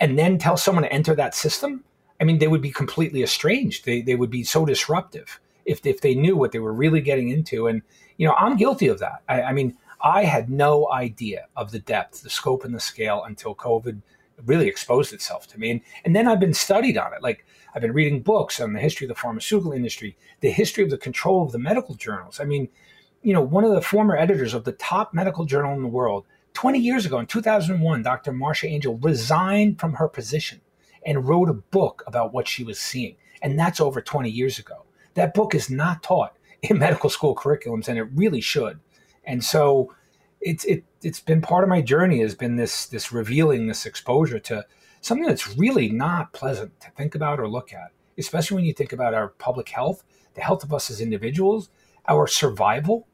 and 0.00 0.18
then 0.18 0.38
tell 0.38 0.56
someone 0.56 0.84
to 0.84 0.92
enter 0.92 1.14
that 1.14 1.34
system. 1.34 1.84
I 2.20 2.24
mean, 2.24 2.38
they 2.38 2.48
would 2.48 2.62
be 2.62 2.70
completely 2.70 3.22
estranged. 3.22 3.84
They, 3.84 4.00
they 4.00 4.14
would 4.14 4.30
be 4.30 4.44
so 4.44 4.64
disruptive 4.64 5.40
if, 5.64 5.84
if 5.86 6.00
they 6.00 6.14
knew 6.14 6.36
what 6.36 6.52
they 6.52 6.58
were 6.58 6.72
really 6.72 7.00
getting 7.00 7.28
into. 7.28 7.66
And, 7.66 7.82
you 8.16 8.26
know, 8.26 8.34
I'm 8.34 8.56
guilty 8.56 8.88
of 8.88 8.98
that. 9.00 9.22
I, 9.28 9.42
I 9.42 9.52
mean, 9.52 9.76
I 10.02 10.24
had 10.24 10.50
no 10.50 10.90
idea 10.92 11.46
of 11.56 11.70
the 11.70 11.78
depth, 11.78 12.22
the 12.22 12.30
scope, 12.30 12.64
and 12.64 12.74
the 12.74 12.80
scale 12.80 13.24
until 13.24 13.54
COVID 13.54 14.00
really 14.44 14.68
exposed 14.68 15.12
itself 15.12 15.46
to 15.48 15.58
me. 15.58 15.70
And, 15.70 15.80
and 16.04 16.16
then 16.16 16.28
I've 16.28 16.40
been 16.40 16.54
studied 16.54 16.98
on 16.98 17.14
it. 17.14 17.22
Like 17.22 17.46
I've 17.74 17.82
been 17.82 17.92
reading 17.92 18.22
books 18.22 18.60
on 18.60 18.72
the 18.72 18.80
history 18.80 19.06
of 19.06 19.08
the 19.08 19.20
pharmaceutical 19.20 19.72
industry, 19.72 20.16
the 20.40 20.50
history 20.50 20.84
of 20.84 20.90
the 20.90 20.98
control 20.98 21.42
of 21.42 21.52
the 21.52 21.58
medical 21.58 21.94
journals. 21.94 22.40
I 22.40 22.44
mean, 22.44 22.68
you 23.22 23.32
know, 23.32 23.40
one 23.40 23.64
of 23.64 23.72
the 23.72 23.80
former 23.80 24.16
editors 24.16 24.54
of 24.54 24.64
the 24.64 24.72
top 24.72 25.14
medical 25.14 25.44
journal 25.44 25.74
in 25.74 25.82
the 25.82 25.88
world, 25.88 26.26
20 26.56 26.78
years 26.78 27.04
ago 27.04 27.18
in 27.18 27.26
2001, 27.26 28.02
Dr. 28.02 28.32
Marcia 28.32 28.66
Angell 28.66 28.96
resigned 28.96 29.78
from 29.78 29.92
her 29.92 30.08
position 30.08 30.62
and 31.04 31.28
wrote 31.28 31.50
a 31.50 31.52
book 31.52 32.02
about 32.06 32.32
what 32.32 32.48
she 32.48 32.64
was 32.64 32.80
seeing. 32.80 33.14
And 33.42 33.58
that's 33.58 33.78
over 33.78 34.00
20 34.00 34.30
years 34.30 34.58
ago. 34.58 34.86
That 35.12 35.34
book 35.34 35.54
is 35.54 35.68
not 35.68 36.02
taught 36.02 36.34
in 36.62 36.78
medical 36.78 37.10
school 37.10 37.34
curriculums, 37.34 37.88
and 37.88 37.98
it 37.98 38.08
really 38.14 38.40
should. 38.40 38.80
And 39.24 39.44
so 39.44 39.94
it's 40.40 40.64
it 40.64 40.84
it's 41.02 41.20
been 41.20 41.42
part 41.42 41.62
of 41.62 41.68
my 41.68 41.82
journey 41.82 42.20
has 42.20 42.34
been 42.34 42.56
this 42.56 42.86
this 42.86 43.12
revealing 43.12 43.66
this 43.66 43.84
exposure 43.84 44.38
to 44.38 44.64
something 45.02 45.26
that's 45.26 45.58
really 45.58 45.90
not 45.90 46.32
pleasant 46.32 46.80
to 46.80 46.90
think 46.92 47.14
about 47.14 47.38
or 47.38 47.48
look 47.48 47.74
at, 47.74 47.90
especially 48.16 48.54
when 48.54 48.64
you 48.64 48.72
think 48.72 48.94
about 48.94 49.12
our 49.12 49.28
public 49.28 49.68
health, 49.68 50.04
the 50.32 50.40
health 50.40 50.64
of 50.64 50.72
us 50.72 50.90
as 50.90 51.02
individuals, 51.02 51.68
our 52.08 52.26
survival. 52.26 53.06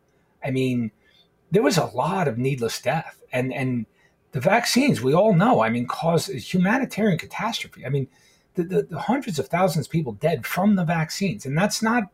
I 0.44 0.52
mean, 0.52 0.92
there 1.52 1.62
was 1.62 1.76
a 1.76 1.84
lot 1.84 2.26
of 2.26 2.38
needless 2.38 2.80
death, 2.80 3.22
and 3.32 3.52
and 3.52 3.86
the 4.32 4.40
vaccines 4.40 5.00
we 5.00 5.14
all 5.14 5.34
know. 5.34 5.62
I 5.62 5.68
mean, 5.68 5.86
cause 5.86 6.28
a 6.28 6.38
humanitarian 6.38 7.18
catastrophe. 7.18 7.86
I 7.86 7.90
mean, 7.90 8.08
the, 8.54 8.64
the, 8.64 8.82
the 8.82 8.98
hundreds 8.98 9.38
of 9.38 9.48
thousands 9.48 9.86
of 9.86 9.92
people 9.92 10.14
dead 10.14 10.46
from 10.46 10.74
the 10.76 10.84
vaccines, 10.84 11.46
and 11.46 11.56
that's 11.56 11.82
not 11.82 12.04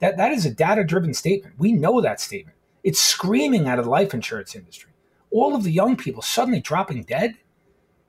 that 0.00 0.16
that 0.16 0.32
is 0.32 0.44
a 0.44 0.50
data 0.50 0.84
driven 0.84 1.14
statement. 1.14 1.54
We 1.58 1.72
know 1.72 2.00
that 2.00 2.20
statement. 2.20 2.56
It's 2.82 3.00
screaming 3.00 3.68
out 3.68 3.78
of 3.78 3.84
the 3.84 3.90
life 3.90 4.12
insurance 4.12 4.54
industry. 4.54 4.90
All 5.30 5.54
of 5.54 5.62
the 5.62 5.72
young 5.72 5.96
people 5.96 6.22
suddenly 6.22 6.60
dropping 6.60 7.04
dead 7.04 7.36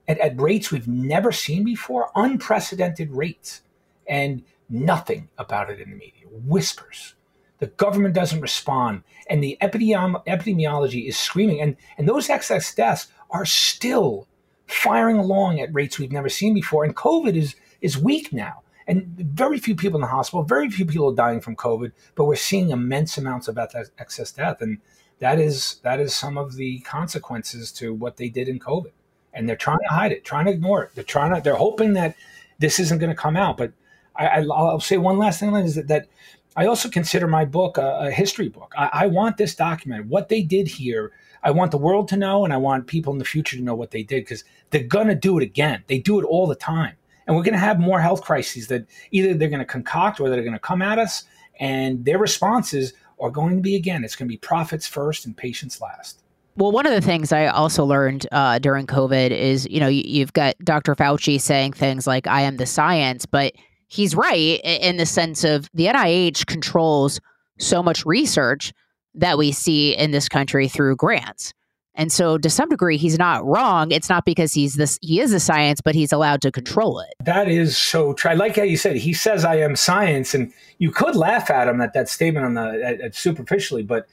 at, 0.08 0.18
at 0.18 0.40
rates 0.40 0.72
we've 0.72 0.88
never 0.88 1.30
seen 1.30 1.64
before, 1.64 2.10
unprecedented 2.16 3.12
rates, 3.12 3.62
and 4.08 4.42
nothing 4.68 5.28
about 5.38 5.70
it 5.70 5.80
in 5.80 5.90
the 5.90 5.96
media. 5.96 6.26
Whispers. 6.30 7.14
The 7.60 7.68
government 7.68 8.14
doesn't 8.14 8.40
respond, 8.40 9.02
and 9.28 9.42
the 9.42 9.56
epidemi- 9.62 10.24
epidemiology 10.26 11.06
is 11.06 11.18
screaming. 11.18 11.60
And, 11.60 11.76
and 11.96 12.08
those 12.08 12.28
excess 12.28 12.74
deaths 12.74 13.08
are 13.30 13.46
still 13.46 14.26
firing 14.66 15.18
along 15.18 15.60
at 15.60 15.72
rates 15.72 15.98
we've 15.98 16.12
never 16.12 16.28
seen 16.28 16.54
before. 16.54 16.84
And 16.84 16.96
COVID 16.96 17.36
is, 17.36 17.54
is 17.80 17.98
weak 17.98 18.32
now. 18.32 18.62
And 18.86 19.14
very 19.18 19.58
few 19.58 19.76
people 19.76 19.98
in 19.98 20.02
the 20.02 20.08
hospital, 20.08 20.42
very 20.42 20.68
few 20.70 20.84
people 20.84 21.10
are 21.10 21.14
dying 21.14 21.40
from 21.40 21.54
COVID, 21.54 21.92
but 22.16 22.24
we're 22.24 22.34
seeing 22.34 22.70
immense 22.70 23.18
amounts 23.18 23.46
of 23.46 23.56
excess 23.56 24.32
death. 24.32 24.60
And 24.60 24.78
that 25.20 25.38
is 25.38 25.76
that 25.82 26.00
is 26.00 26.14
some 26.14 26.36
of 26.36 26.56
the 26.56 26.80
consequences 26.80 27.70
to 27.72 27.94
what 27.94 28.16
they 28.16 28.28
did 28.28 28.48
in 28.48 28.58
COVID. 28.58 28.90
And 29.32 29.48
they're 29.48 29.54
trying 29.54 29.78
to 29.78 29.94
hide 29.94 30.10
it, 30.10 30.24
trying 30.24 30.46
to 30.46 30.50
ignore 30.50 30.82
it. 30.82 30.90
They're 30.94 31.04
trying 31.04 31.34
to, 31.34 31.40
they're 31.40 31.54
hoping 31.54 31.92
that 31.92 32.16
this 32.58 32.80
isn't 32.80 32.98
going 32.98 33.10
to 33.10 33.16
come 33.16 33.36
out. 33.36 33.56
But 33.56 33.72
I, 34.16 34.40
will 34.40 34.80
say 34.80 34.96
one 34.96 35.18
last 35.18 35.38
thing 35.38 35.54
is 35.54 35.76
that, 35.76 35.88
that 35.88 36.08
I 36.56 36.66
also 36.66 36.88
consider 36.88 37.26
my 37.26 37.44
book 37.44 37.78
a, 37.78 38.06
a 38.06 38.10
history 38.10 38.48
book. 38.48 38.72
I, 38.76 38.90
I, 38.92 39.06
want 39.06 39.36
this 39.36 39.54
documented. 39.54 40.08
What 40.08 40.28
they 40.28 40.42
did 40.42 40.66
here, 40.66 41.12
I 41.42 41.50
want 41.52 41.70
the 41.70 41.78
world 41.78 42.08
to 42.08 42.16
know, 42.16 42.44
and 42.44 42.52
I 42.52 42.56
want 42.56 42.86
people 42.86 43.12
in 43.12 43.18
the 43.18 43.24
future 43.24 43.56
to 43.56 43.62
know 43.62 43.74
what 43.74 43.92
they 43.92 44.02
did 44.02 44.24
because 44.24 44.44
they're 44.70 44.82
going 44.82 45.06
to 45.06 45.14
do 45.14 45.38
it 45.38 45.44
again. 45.44 45.84
They 45.86 45.98
do 45.98 46.18
it 46.20 46.24
all 46.24 46.46
the 46.46 46.56
time. 46.56 46.96
And 47.26 47.36
we're 47.36 47.44
going 47.44 47.54
to 47.54 47.60
have 47.60 47.78
more 47.78 48.00
health 48.00 48.22
crises 48.22 48.66
that 48.68 48.86
either 49.12 49.34
they're 49.34 49.48
going 49.48 49.60
to 49.60 49.64
concoct 49.64 50.20
or 50.20 50.28
they're 50.28 50.42
going 50.42 50.52
to 50.52 50.58
come 50.58 50.82
at 50.82 50.98
us. 50.98 51.24
And 51.60 52.04
their 52.04 52.18
responses 52.18 52.94
are 53.20 53.30
going 53.30 53.56
to 53.56 53.62
be, 53.62 53.76
again, 53.76 54.02
it's 54.02 54.16
going 54.16 54.26
to 54.26 54.32
be 54.32 54.38
profits 54.38 54.86
first 54.86 55.26
and 55.26 55.36
patients 55.36 55.80
last. 55.80 56.22
Well, 56.56 56.72
one 56.72 56.86
of 56.86 56.92
the 56.92 57.00
things 57.00 57.32
I 57.32 57.46
also 57.46 57.84
learned 57.84 58.26
uh, 58.32 58.58
during 58.58 58.86
COVID 58.86 59.30
is, 59.30 59.68
you 59.70 59.78
know, 59.78 59.86
you've 59.86 60.32
got 60.32 60.56
Dr. 60.64 60.96
Fauci 60.96 61.40
saying 61.40 61.74
things 61.74 62.06
like, 62.06 62.26
I 62.26 62.42
am 62.42 62.56
the 62.56 62.66
science, 62.66 63.24
but 63.24 63.54
he's 63.90 64.14
right 64.14 64.60
in 64.64 64.96
the 64.96 65.06
sense 65.06 65.44
of 65.44 65.68
the 65.74 65.86
NIH 65.86 66.46
controls 66.46 67.20
so 67.58 67.82
much 67.82 68.06
research 68.06 68.72
that 69.14 69.36
we 69.36 69.52
see 69.52 69.94
in 69.94 70.12
this 70.12 70.28
country 70.28 70.68
through 70.68 70.96
grants. 70.96 71.52
And 71.94 72.10
so 72.12 72.38
to 72.38 72.48
some 72.48 72.68
degree 72.68 72.96
he's 72.96 73.18
not 73.18 73.44
wrong. 73.44 73.90
It's 73.90 74.08
not 74.08 74.24
because 74.24 74.54
he's 74.54 74.74
this 74.74 74.98
he 75.02 75.20
is 75.20 75.32
a 75.32 75.40
science, 75.40 75.80
but 75.80 75.94
he's 75.94 76.12
allowed 76.12 76.40
to 76.42 76.52
control 76.52 77.00
it. 77.00 77.12
That 77.24 77.48
is 77.48 77.76
so 77.76 78.14
true. 78.14 78.30
I 78.30 78.34
like 78.34 78.56
how 78.56 78.62
you 78.62 78.76
said 78.76 78.96
he 78.96 79.12
says 79.12 79.44
I 79.44 79.56
am 79.56 79.76
science 79.76 80.32
and 80.32 80.52
you 80.78 80.92
could 80.92 81.16
laugh 81.16 81.50
at 81.50 81.68
him 81.68 81.80
at 81.80 81.92
that 81.94 82.08
statement 82.08 82.46
on 82.46 82.54
the 82.54 82.82
at, 82.82 83.00
at 83.00 83.14
superficially, 83.14 83.82
but 83.82 84.06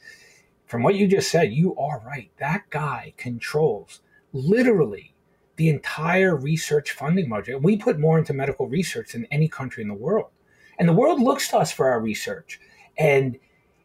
from 0.66 0.82
what 0.82 0.96
you 0.96 1.06
just 1.06 1.30
said, 1.30 1.52
you 1.52 1.74
are 1.76 2.02
right. 2.04 2.30
That 2.38 2.68
guy 2.68 3.14
controls 3.16 4.00
literally 4.32 5.14
the 5.58 5.68
entire 5.68 6.34
research 6.34 6.92
funding 6.92 7.28
budget. 7.28 7.62
We 7.62 7.76
put 7.76 8.00
more 8.00 8.18
into 8.18 8.32
medical 8.32 8.66
research 8.66 9.12
than 9.12 9.26
any 9.30 9.48
country 9.48 9.82
in 9.82 9.88
the 9.88 9.94
world. 9.94 10.30
And 10.78 10.88
the 10.88 10.94
world 10.94 11.20
looks 11.20 11.48
to 11.48 11.58
us 11.58 11.70
for 11.70 11.88
our 11.88 12.00
research. 12.00 12.58
And 12.96 13.38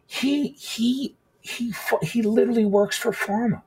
he 0.05 0.49
he 0.53 1.17
he 1.41 1.73
he 2.01 2.21
literally 2.21 2.65
works 2.65 2.97
for 2.97 3.11
pharma 3.11 3.63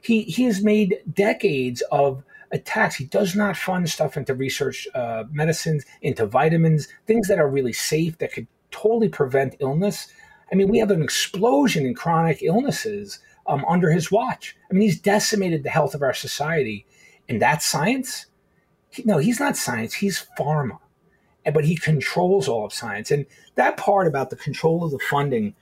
he 0.00 0.22
he 0.22 0.44
has 0.44 0.62
made 0.62 1.00
decades 1.12 1.82
of 1.92 2.24
attacks. 2.50 2.96
He 2.96 3.04
does 3.04 3.34
not 3.34 3.56
fund 3.56 3.88
stuff 3.88 4.16
into 4.16 4.34
research 4.34 4.88
uh, 4.94 5.24
medicines, 5.30 5.84
into 6.02 6.26
vitamins, 6.26 6.88
things 7.06 7.28
that 7.28 7.38
are 7.38 7.48
really 7.48 7.72
safe 7.72 8.18
that 8.18 8.32
could 8.32 8.46
totally 8.70 9.08
prevent 9.08 9.56
illness. 9.60 10.08
I 10.50 10.54
mean, 10.54 10.68
we 10.68 10.78
have 10.78 10.90
an 10.90 11.02
explosion 11.02 11.84
in 11.84 11.94
chronic 11.94 12.42
illnesses 12.42 13.18
um, 13.46 13.64
under 13.68 13.90
his 13.90 14.10
watch. 14.10 14.56
I 14.70 14.74
mean, 14.74 14.82
he's 14.82 15.00
decimated 15.00 15.62
the 15.62 15.70
health 15.70 15.94
of 15.94 16.02
our 16.02 16.14
society. 16.14 16.86
And 17.28 17.40
that's 17.40 17.66
science? 17.66 18.26
No, 19.04 19.18
he's 19.18 19.40
not 19.40 19.56
science. 19.56 19.94
He's 19.94 20.26
pharma. 20.38 20.78
But 21.52 21.64
he 21.64 21.76
controls 21.76 22.48
all 22.48 22.66
of 22.66 22.72
science. 22.72 23.10
And 23.10 23.26
that 23.54 23.76
part 23.76 24.06
about 24.06 24.30
the 24.30 24.36
control 24.36 24.84
of 24.84 24.90
the 24.90 24.98
funding 24.98 25.54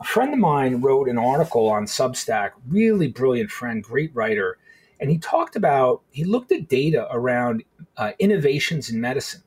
a 0.00 0.04
friend 0.04 0.32
of 0.32 0.38
mine 0.38 0.80
wrote 0.80 1.08
an 1.08 1.18
article 1.18 1.68
on 1.68 1.84
Substack, 1.84 2.52
really 2.68 3.08
brilliant 3.08 3.50
friend, 3.50 3.82
great 3.82 4.14
writer, 4.14 4.56
and 5.00 5.10
he 5.10 5.18
talked 5.18 5.56
about, 5.56 6.02
he 6.10 6.24
looked 6.24 6.52
at 6.52 6.68
data 6.68 7.08
around 7.10 7.64
uh, 7.96 8.12
innovations 8.18 8.90
in 8.90 9.00
medicine. 9.00 9.42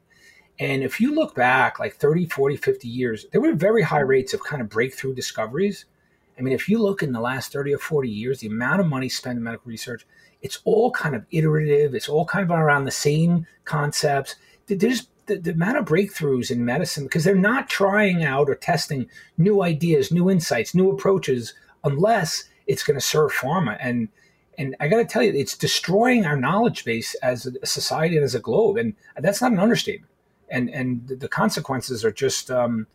And 0.59 0.83
if 0.83 0.99
you 0.99 1.15
look 1.15 1.35
back 1.35 1.79
like 1.79 1.95
30, 1.95 2.27
40, 2.27 2.57
50 2.57 2.87
years, 2.87 3.25
there 3.31 3.41
were 3.41 3.53
very 3.53 3.81
high 3.81 4.01
rates 4.01 4.33
of 4.33 4.43
kind 4.43 4.61
of 4.61 4.69
breakthrough 4.69 5.15
discoveries. 5.15 5.85
I 6.37 6.41
mean, 6.41 6.53
if 6.53 6.69
you 6.69 6.79
look 6.79 7.01
in 7.01 7.11
the 7.11 7.19
last 7.19 7.51
30 7.51 7.73
or 7.73 7.79
40 7.79 8.09
years, 8.09 8.39
the 8.39 8.47
amount 8.47 8.81
of 8.81 8.87
money 8.87 9.09
spent 9.09 9.37
in 9.37 9.43
medical 9.43 9.69
research, 9.69 10.05
it's 10.41 10.59
all 10.63 10.91
kind 10.91 11.15
of 11.15 11.25
iterative. 11.31 11.93
It's 11.93 12.09
all 12.09 12.25
kind 12.25 12.43
of 12.43 12.51
around 12.51 12.85
the 12.85 12.91
same 12.91 13.45
concepts. 13.65 14.35
There's 14.67 15.07
the, 15.27 15.37
the 15.37 15.51
amount 15.51 15.77
of 15.77 15.85
breakthroughs 15.85 16.51
in 16.51 16.65
medicine 16.65 17.03
because 17.03 17.23
they're 17.23 17.35
not 17.35 17.69
trying 17.69 18.23
out 18.23 18.49
or 18.49 18.55
testing 18.55 19.07
new 19.37 19.61
ideas, 19.61 20.11
new 20.11 20.29
insights, 20.29 20.73
new 20.73 20.91
approaches 20.91 21.53
unless 21.83 22.45
it's 22.67 22.83
going 22.83 22.99
to 22.99 23.05
serve 23.05 23.31
pharma. 23.31 23.77
And 23.79 24.09
and 24.57 24.75
I 24.79 24.89
got 24.89 24.97
to 24.97 25.05
tell 25.05 25.23
you, 25.23 25.33
it's 25.33 25.57
destroying 25.57 26.25
our 26.25 26.35
knowledge 26.35 26.83
base 26.85 27.15
as 27.15 27.47
a 27.61 27.65
society 27.65 28.17
and 28.17 28.23
as 28.23 28.35
a 28.35 28.39
globe, 28.39 28.77
and 28.77 28.93
that's 29.17 29.41
not 29.41 29.51
an 29.51 29.59
understatement. 29.59 30.11
And 30.49 30.69
and 30.69 31.07
the 31.07 31.29
consequences 31.29 32.03
are 32.03 32.11
just. 32.11 32.49
Um, 32.49 32.87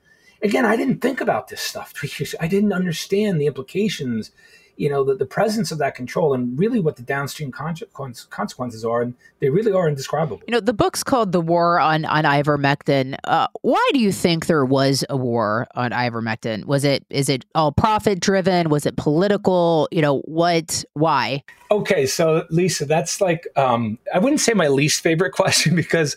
again, 0.42 0.66
I 0.66 0.76
didn't 0.76 1.00
think 1.00 1.20
about 1.20 1.48
this 1.48 1.62
stuff 1.62 1.94
I 2.40 2.46
didn't 2.46 2.72
understand 2.72 3.40
the 3.40 3.46
implications 3.46 4.30
you 4.76 4.88
know, 4.88 5.04
the, 5.04 5.14
the 5.14 5.26
presence 5.26 5.72
of 5.72 5.78
that 5.78 5.94
control 5.94 6.34
and 6.34 6.58
really 6.58 6.80
what 6.80 6.96
the 6.96 7.02
downstream 7.02 7.50
consequences 7.50 8.84
are, 8.84 9.02
and 9.02 9.14
they 9.40 9.50
really 9.50 9.72
are 9.72 9.88
indescribable. 9.88 10.40
You 10.46 10.52
know, 10.52 10.60
the 10.60 10.72
book's 10.72 11.02
called 11.02 11.32
"The 11.32 11.40
War 11.40 11.78
on 11.80 12.04
on 12.04 12.24
Ivermectin." 12.24 13.16
Uh, 13.24 13.48
why 13.62 13.90
do 13.92 14.00
you 14.00 14.12
think 14.12 14.46
there 14.46 14.64
was 14.64 15.04
a 15.08 15.16
war 15.16 15.66
on 15.74 15.90
ivermectin? 15.90 16.64
Was 16.66 16.84
it 16.84 17.04
is 17.10 17.28
it 17.28 17.44
all 17.54 17.72
profit 17.72 18.20
driven? 18.20 18.68
Was 18.68 18.86
it 18.86 18.96
political? 18.96 19.88
You 19.90 20.02
know, 20.02 20.20
what? 20.20 20.84
Why? 20.94 21.42
Okay, 21.70 22.06
so 22.06 22.44
Lisa, 22.50 22.84
that's 22.84 23.20
like 23.20 23.46
um, 23.56 23.98
I 24.14 24.18
wouldn't 24.18 24.40
say 24.40 24.52
my 24.52 24.68
least 24.68 25.02
favorite 25.02 25.32
question 25.32 25.74
because 25.74 26.16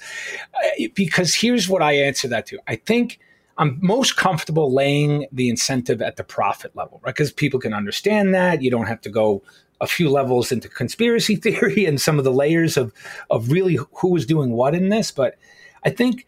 because 0.95 1.33
here's 1.33 1.69
what 1.69 1.81
I 1.81 1.93
answer 1.93 2.27
that 2.27 2.45
to. 2.47 2.59
I 2.67 2.75
think 2.75 3.19
I'm 3.59 3.77
most 3.81 4.15
comfortable 4.15 4.73
laying 4.73 5.27
the 5.31 5.49
incentive 5.49 6.01
at 6.01 6.15
the 6.15 6.23
profit 6.23 6.75
level, 6.75 7.01
right? 7.03 7.13
Because 7.13 7.31
people 7.31 7.59
can 7.59 7.73
understand 7.73 8.33
that. 8.33 8.61
You 8.61 8.71
don't 8.71 8.87
have 8.87 9.01
to 9.01 9.09
go 9.09 9.43
a 9.81 9.87
few 9.87 10.09
levels 10.09 10.51
into 10.51 10.67
conspiracy 10.69 11.35
theory 11.45 11.85
and 11.85 12.01
some 12.01 12.17
of 12.17 12.23
the 12.23 12.31
layers 12.31 12.77
of 12.77 12.93
of 13.29 13.51
really 13.51 13.77
who 13.97 14.07
was 14.09 14.25
doing 14.25 14.51
what 14.51 14.73
in 14.73 14.89
this. 14.89 15.11
But 15.11 15.35
I 15.83 15.89
think 15.89 16.25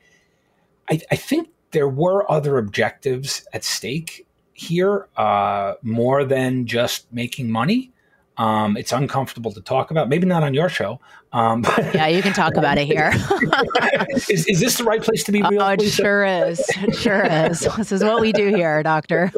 I, 0.90 1.02
I 1.10 1.16
think 1.16 1.50
there 1.72 1.88
were 1.88 2.30
other 2.30 2.58
objectives 2.58 3.48
at 3.54 3.64
stake 3.64 4.28
here, 4.54 5.08
uh, 5.18 5.74
more 5.82 6.24
than 6.24 6.68
just 6.68 7.12
making 7.12 7.50
money. 7.50 7.92
Um, 8.38 8.78
it's 8.78 8.92
uncomfortable 8.92 9.52
to 9.54 9.62
talk 9.62 9.90
about. 9.90 10.10
Maybe 10.10 10.28
not 10.28 10.44
on 10.44 10.54
your 10.54 10.70
show. 10.70 11.00
Um, 11.34 11.62
but, 11.62 11.78
yeah, 11.96 12.08
you 12.08 12.22
can 12.22 12.34
talk 12.34 12.56
about 12.56 12.78
it 12.78 12.86
here. 12.86 13.12
is, 14.30 14.46
is, 14.48 14.60
this 14.60 14.78
the 14.78 14.84
right 14.84 15.02
place 15.02 15.24
to 15.24 15.32
be 15.32 15.42
real? 15.42 15.62
Oh, 15.62 15.68
it 15.70 15.80
Lisa? 15.80 16.02
sure 16.02 16.26
is. 16.26 16.60
It 16.78 16.96
sure 16.96 17.24
is. 17.24 17.68
This 17.78 17.92
is 17.92 18.04
what 18.04 18.22
we 18.22 18.34
do 18.34 18.48
here, 18.54 18.84
doctor. 18.84 19.32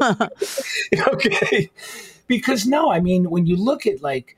okay. 1.08 1.70
Because 2.26 2.66
no, 2.66 2.90
I 2.90 3.00
mean, 3.00 3.30
when 3.30 3.46
you 3.46 3.56
look 3.56 3.86
at 3.86 4.02
like, 4.02 4.36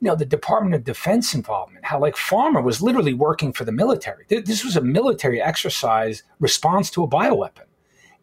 you 0.00 0.08
know, 0.08 0.16
the 0.16 0.24
Department 0.24 0.74
of 0.74 0.84
Defense 0.84 1.34
involvement, 1.34 1.84
how 1.84 2.00
like 2.00 2.16
Pharma 2.16 2.62
was 2.62 2.82
literally 2.82 3.14
working 3.14 3.52
for 3.52 3.64
the 3.64 3.72
military. 3.72 4.24
This 4.28 4.64
was 4.64 4.76
a 4.76 4.80
military 4.80 5.40
exercise 5.40 6.22
response 6.40 6.90
to 6.90 7.04
a 7.04 7.08
bioweapon. 7.08 7.67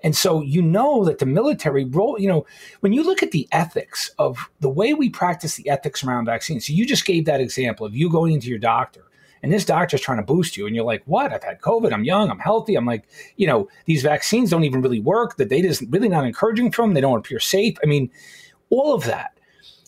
And 0.06 0.15
so 0.15 0.41
you 0.41 0.62
know 0.62 1.04
that 1.04 1.18
the 1.18 1.26
military 1.26 1.84
role, 1.84 2.20
you 2.20 2.30
know, 2.30 2.46
when 2.82 2.94
you 2.94 3.04
look 3.04 3.24
at 3.24 3.32
the 3.32 3.48
ethics 3.52 4.12
of 4.20 4.52
the 4.60 4.70
way 4.70 4.94
we 4.94 5.10
practice 5.10 5.56
the 5.56 5.68
ethics 5.68 6.04
around 6.04 6.26
vaccines, 6.26 6.68
so 6.68 6.74
you 6.74 6.86
just 6.86 7.06
gave 7.06 7.26
that 7.26 7.41
example 7.41 7.88
of 7.88 7.96
you 7.96 8.08
going 8.12 8.34
into 8.34 8.48
your 8.48 8.60
doctor 8.60 9.06
and 9.41 9.52
this 9.52 9.65
doctor's 9.65 10.02
trying 10.02 10.20
to 10.20 10.24
boost 10.24 10.58
you 10.58 10.68
and 10.68 10.76
you're 10.76 10.86
like, 10.86 11.02
what? 11.06 11.34
I've 11.34 11.44
had 11.44 11.60
COVID, 11.60 11.91
I'm 11.91 12.04
young, 12.04 12.30
I'm 12.30 12.38
healthy. 12.38 12.76
I'm 12.76 12.86
like, 12.86 13.06
you 13.38 13.48
know, 13.48 13.68
these 13.86 14.04
vaccines 14.04 14.52
don't 14.52 14.63
even 14.63 14.84
really 14.84 15.00
work. 15.00 15.38
The 15.38 15.46
data 15.46 15.68
is 15.68 15.82
really 15.89 16.08
not 16.08 16.24
encouraging 16.24 16.72
from 16.72 16.89
them. 16.89 16.94
They 16.94 17.02
don't 17.02 17.18
appear 17.18 17.39
safe. 17.39 17.76
I 17.84 17.88
mean, 17.88 18.12
all 18.70 18.94
of 18.94 19.06
that. 19.06 19.32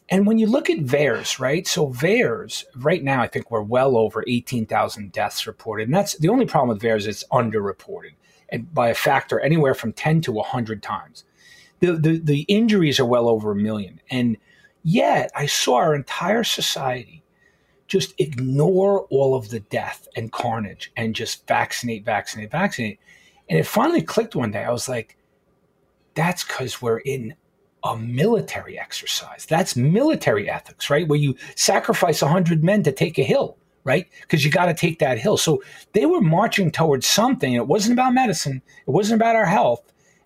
And 0.10 0.26
when 0.26 0.40
you 0.40 0.48
look 0.48 0.68
at 0.72 0.80
VAERS, 0.80 1.38
right? 1.38 1.68
So 1.68 1.90
VAERS, 1.90 2.66
right 2.78 3.04
now, 3.04 3.22
I 3.22 3.28
think 3.28 3.52
we're 3.52 3.62
well 3.62 3.96
over 3.96 4.24
18,000 4.28 5.12
deaths 5.12 5.46
reported. 5.46 5.90
And 5.90 5.94
that's 5.94 6.18
the 6.18 6.30
only 6.30 6.48
problem 6.48 6.70
with 6.70 6.82
VAERS 6.82 6.98
is 7.00 7.08
it's 7.08 7.24
underreported 7.32 8.14
and 8.50 8.74
by 8.74 8.90
a 8.90 8.96
factor 8.96 9.40
anywhere 9.40 9.74
from 9.74 9.94
10 9.94 10.22
to 10.22 10.32
100 10.32 10.82
times. 10.82 11.24
The, 11.80 11.94
the, 11.94 12.20
the 12.20 12.42
injuries 12.42 13.00
are 13.00 13.06
well 13.06 13.28
over 13.30 13.52
a 13.52 13.56
million. 13.56 14.02
And 14.10 14.38
yet, 14.84 15.32
I 15.36 15.46
saw 15.46 15.76
our 15.76 15.96
entire 15.96 16.44
society 16.44 17.24
just 17.88 18.14
ignore 18.20 19.02
all 19.10 19.36
of 19.36 19.50
the 19.50 19.60
death 19.60 20.08
and 20.16 20.32
carnage 20.32 20.92
and 20.98 21.16
just 21.16 21.48
vaccinate, 21.48 22.04
vaccinate, 22.04 22.52
vaccinate. 22.52 23.00
And 23.50 23.60
it 23.60 23.66
finally 23.66 24.02
clicked 24.02 24.36
one 24.36 24.52
day. 24.52 24.64
I 24.64 24.72
was 24.72 24.90
like, 24.90 25.18
that's 26.16 26.44
because 26.44 26.82
we're 26.82 26.98
in 27.00 27.36
a 27.84 27.96
military 27.96 28.78
exercise. 28.78 29.46
That's 29.46 29.76
military 29.76 30.50
ethics, 30.50 30.90
right? 30.90 31.08
Where 31.08 31.20
you 31.20 31.36
sacrifice 31.56 32.22
100 32.22 32.64
men 32.64 32.84
to 32.84 32.92
take 32.92 33.18
a 33.18 33.24
hill 33.24 33.58
right? 33.88 34.08
Because 34.22 34.46
you 34.46 34.52
got 34.52 34.68
to 34.68 34.74
take 34.76 35.00
that 35.00 35.18
hill. 35.18 35.38
So 35.38 35.64
they 35.94 36.06
were 36.06 36.22
marching 36.22 36.70
towards 36.70 37.08
something. 37.08 37.54
It 37.54 37.68
wasn't 37.68 37.94
about 37.94 38.14
medicine. 38.14 38.62
It 38.86 38.92
wasn't 38.92 39.20
about 39.20 39.36
our 39.36 39.46
health. 39.46 39.82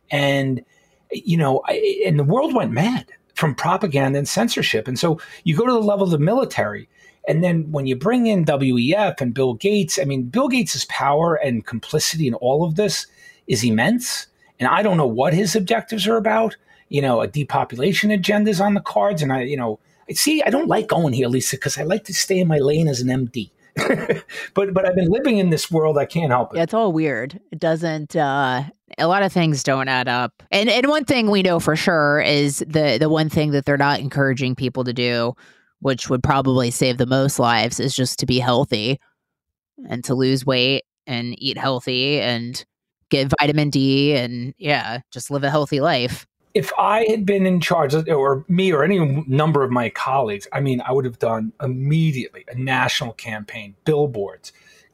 And 0.10 0.66
you 1.12 1.38
know, 1.38 1.62
I, 1.66 2.04
and 2.06 2.18
the 2.18 2.24
world 2.24 2.54
went 2.54 2.72
mad 2.72 3.08
from 3.36 3.56
propaganda 3.56 4.18
and 4.20 4.28
censorship. 4.28 4.88
And 4.88 4.98
so 4.98 5.20
you 5.44 5.56
go 5.56 5.66
to 5.66 5.74
the 5.74 5.80
level 5.80 6.06
of 6.06 6.12
the 6.12 6.20
military. 6.20 6.90
And 7.28 7.44
then 7.44 7.72
when 7.72 7.86
you 7.86 7.96
bring 7.96 8.28
in 8.28 8.46
WEF 8.46 9.22
and 9.22 9.34
Bill 9.34 9.54
Gates, 9.54 10.00
I 10.00 10.06
mean, 10.06 10.24
Bill 10.24 10.48
Gates' 10.48 10.86
power 10.90 11.36
and 11.36 11.66
complicity 11.66 12.28
in 12.28 12.34
all 12.36 12.64
of 12.64 12.76
this 12.76 13.08
is 13.48 13.64
immense. 13.64 14.28
And 14.60 14.68
I 14.68 14.82
don't 14.82 14.98
know 14.98 15.08
what 15.08 15.34
his 15.34 15.56
objectives 15.56 16.08
are 16.08 16.18
about. 16.18 16.56
You 16.90 17.02
know, 17.02 17.22
a 17.22 17.28
depopulation 17.28 18.12
agenda 18.12 18.50
is 18.50 18.60
on 18.60 18.74
the 18.74 18.82
cards. 18.82 19.22
And 19.22 19.32
I, 19.32 19.42
you 19.44 19.58
know, 19.58 19.80
see, 20.12 20.42
I 20.44 20.50
don't 20.50 20.68
like 20.68 20.88
going 20.88 21.14
here, 21.14 21.28
Lisa, 21.28 21.56
because 21.56 21.78
I 21.78 21.84
like 21.84 22.04
to 22.06 22.14
stay 22.14 22.40
in 22.40 22.48
my 22.48 22.58
lane 22.58 22.88
as 22.88 23.02
an 23.02 23.08
MD. 23.08 23.52
but 24.54 24.74
but 24.74 24.86
I've 24.86 24.96
been 24.96 25.10
living 25.10 25.38
in 25.38 25.50
this 25.50 25.72
world. 25.72 25.98
I 25.98 26.06
can't 26.06 26.32
help 26.32 26.54
it. 26.54 26.58
Yeah, 26.58 26.64
it's 26.64 26.74
all 26.74 26.92
weird. 26.92 27.40
It 27.52 27.60
doesn't. 27.60 28.16
uh 28.16 28.64
A 28.98 29.08
lot 29.08 29.24
of 29.24 29.32
things 29.32 29.64
don't 29.64 29.88
add 29.88 30.08
up. 30.08 30.44
And 30.52 30.70
and 30.70 30.88
one 30.88 31.06
thing 31.06 31.30
we 31.30 31.42
know 31.42 31.60
for 31.60 31.76
sure 31.76 32.20
is 32.20 32.60
the 32.60 32.98
the 33.00 33.10
one 33.10 33.30
thing 33.30 33.52
that 33.52 33.66
they're 33.66 33.78
not 33.78 34.02
encouraging 34.02 34.56
people 34.56 34.84
to 34.84 34.94
do, 34.94 35.34
which 35.80 36.10
would 36.10 36.22
probably 36.22 36.70
save 36.70 36.98
the 36.98 37.06
most 37.06 37.40
lives, 37.40 37.80
is 37.80 37.96
just 37.96 38.20
to 38.20 38.26
be 38.26 38.40
healthy 38.40 39.00
and 39.90 40.04
to 40.04 40.16
lose 40.16 40.46
weight 40.46 40.84
and 41.08 41.34
eat 41.42 41.58
healthy 41.58 42.20
and 42.20 42.66
get 43.10 43.32
vitamin 43.40 43.70
D 43.70 44.16
and 44.16 44.54
yeah, 44.58 45.00
just 45.12 45.32
live 45.32 45.46
a 45.46 45.50
healthy 45.50 45.80
life 45.80 46.28
if 46.54 46.72
I 46.78 47.06
had 47.10 47.26
been 47.26 47.46
in 47.46 47.62
charge, 47.62 47.94
or 48.10 48.46
me 48.48 48.74
or 48.74 48.84
any 48.84 49.24
number 49.28 49.64
of 49.64 49.72
my 49.72 49.90
colleagues, 49.90 50.48
I 50.52 50.60
mean, 50.60 50.82
I 50.82 50.92
would 50.92 51.06
have 51.06 51.20
done 51.20 51.54
immediately 51.62 52.46
a 52.48 52.56
national 52.56 53.14
campaign, 53.14 53.76
billboards, 53.86 54.52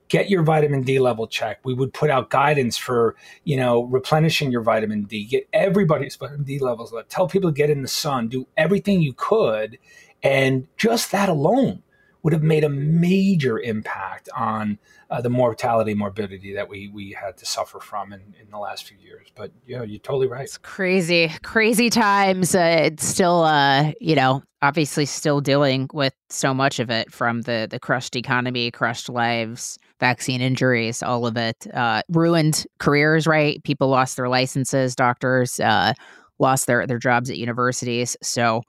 get 0.08 0.30
your 0.30 0.44
vitamin 0.44 0.84
D 0.84 1.00
level 1.00 1.28
checked. 1.28 1.66
We 1.66 1.74
would 1.74 1.94
put 1.94 2.10
out 2.10 2.30
guidance 2.30 2.78
for, 2.78 3.16
you 3.44 3.58
know, 3.58 3.84
replenishing 3.84 4.52
your 4.52 4.62
vitamin 4.62 5.04
D, 5.04 5.26
get 5.26 5.48
everybody's 5.52 6.16
vitamin 6.16 6.44
D 6.44 6.60
levels 6.60 6.94
up, 6.94 7.10
tell 7.10 7.28
people 7.28 7.52
to 7.52 7.56
get 7.56 7.70
in 7.70 7.82
the 7.82 7.88
sun, 7.88 8.28
do 8.28 8.48
everything 8.56 9.02
you 9.02 9.14
could. 9.14 9.78
And 10.24 10.68
just 10.78 11.12
that 11.12 11.30
alone 11.30 11.84
would 12.24 12.34
have 12.34 12.44
made 12.44 12.64
a 12.64 12.70
major 12.70 13.60
impact 13.60 14.30
on 14.36 14.80
uh, 15.10 15.22
the 15.22 15.30
mortality 15.30 15.94
morbidity 15.94 16.54
that 16.54 16.68
we 16.68 16.90
we 16.90 17.12
had 17.12 17.38
to 17.38 17.46
suffer 17.46 17.80
from 17.80 18.12
in, 18.12 18.22
in 18.42 18.50
the 18.50 18.58
last 18.58 18.86
few 18.86 18.98
years. 18.98 19.28
But 19.36 19.52
you 19.66 19.78
know 19.78 19.84
you're 19.84 20.00
totally 20.00 20.28
right. 20.28 20.44
It's 20.44 20.58
crazy, 20.58 21.32
crazy 21.44 21.90
times. 21.90 22.54
Uh, 22.54 22.82
it's 22.86 23.06
still, 23.06 23.44
uh, 23.44 23.92
you 24.02 24.16
know, 24.16 24.44
obviously 24.62 25.06
still 25.06 25.40
dealing 25.40 25.90
with 25.94 26.14
so 26.30 26.54
much 26.54 26.80
of 26.80 26.90
it 26.90 27.12
from 27.12 27.42
the 27.44 27.68
the 27.70 27.80
crushed 27.80 28.16
economy, 28.16 28.72
crushed 28.72 29.10
lives, 29.10 29.80
vaccine 30.00 30.42
injuries, 30.42 31.02
all 31.02 31.26
of 31.26 31.38
it, 31.38 31.68
uh, 31.74 32.02
ruined 32.10 32.66
careers. 32.80 33.26
Right, 33.28 33.64
people 33.64 33.88
lost 33.88 34.18
their 34.18 34.30
licenses, 34.30 34.96
doctors 34.96 35.60
uh, 35.60 35.94
lost 36.40 36.68
their 36.68 36.86
their 36.86 37.00
jobs 37.00 37.30
at 37.30 37.38
universities. 37.38 38.18
So 38.22 38.64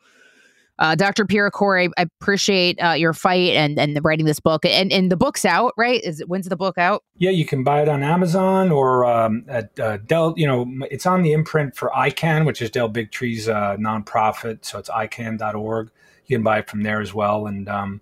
uh, 0.78 0.94
Dr. 0.94 1.24
Pierre 1.24 1.50
Kory, 1.50 1.88
I 1.98 2.06
appreciate 2.20 2.82
uh, 2.82 2.92
your 2.92 3.12
fight 3.12 3.54
and 3.54 3.78
and 3.78 3.98
writing 4.04 4.26
this 4.26 4.40
book. 4.40 4.64
And 4.64 4.92
and 4.92 5.10
the 5.10 5.16
book's 5.16 5.44
out, 5.44 5.74
right? 5.76 6.02
Is 6.04 6.22
when's 6.26 6.48
the 6.48 6.56
book 6.56 6.78
out? 6.78 7.02
Yeah, 7.16 7.30
you 7.30 7.44
can 7.44 7.64
buy 7.64 7.82
it 7.82 7.88
on 7.88 8.02
Amazon 8.02 8.70
or 8.70 9.04
um, 9.04 9.44
at 9.48 9.78
uh, 9.80 9.98
Del. 9.98 10.34
You 10.36 10.46
know, 10.46 10.86
it's 10.90 11.06
on 11.06 11.22
the 11.22 11.32
imprint 11.32 11.76
for 11.76 11.90
ICAN, 11.90 12.46
which 12.46 12.62
is 12.62 12.70
Del 12.70 12.88
Bigtree's 12.88 13.48
uh, 13.48 13.76
nonprofit. 13.76 14.64
So 14.64 14.78
it's 14.78 14.88
ican.org. 14.88 15.90
You 16.26 16.36
can 16.36 16.44
buy 16.44 16.58
it 16.58 16.68
from 16.68 16.82
there 16.82 17.00
as 17.00 17.12
well. 17.12 17.46
And 17.46 17.68
um, 17.68 18.00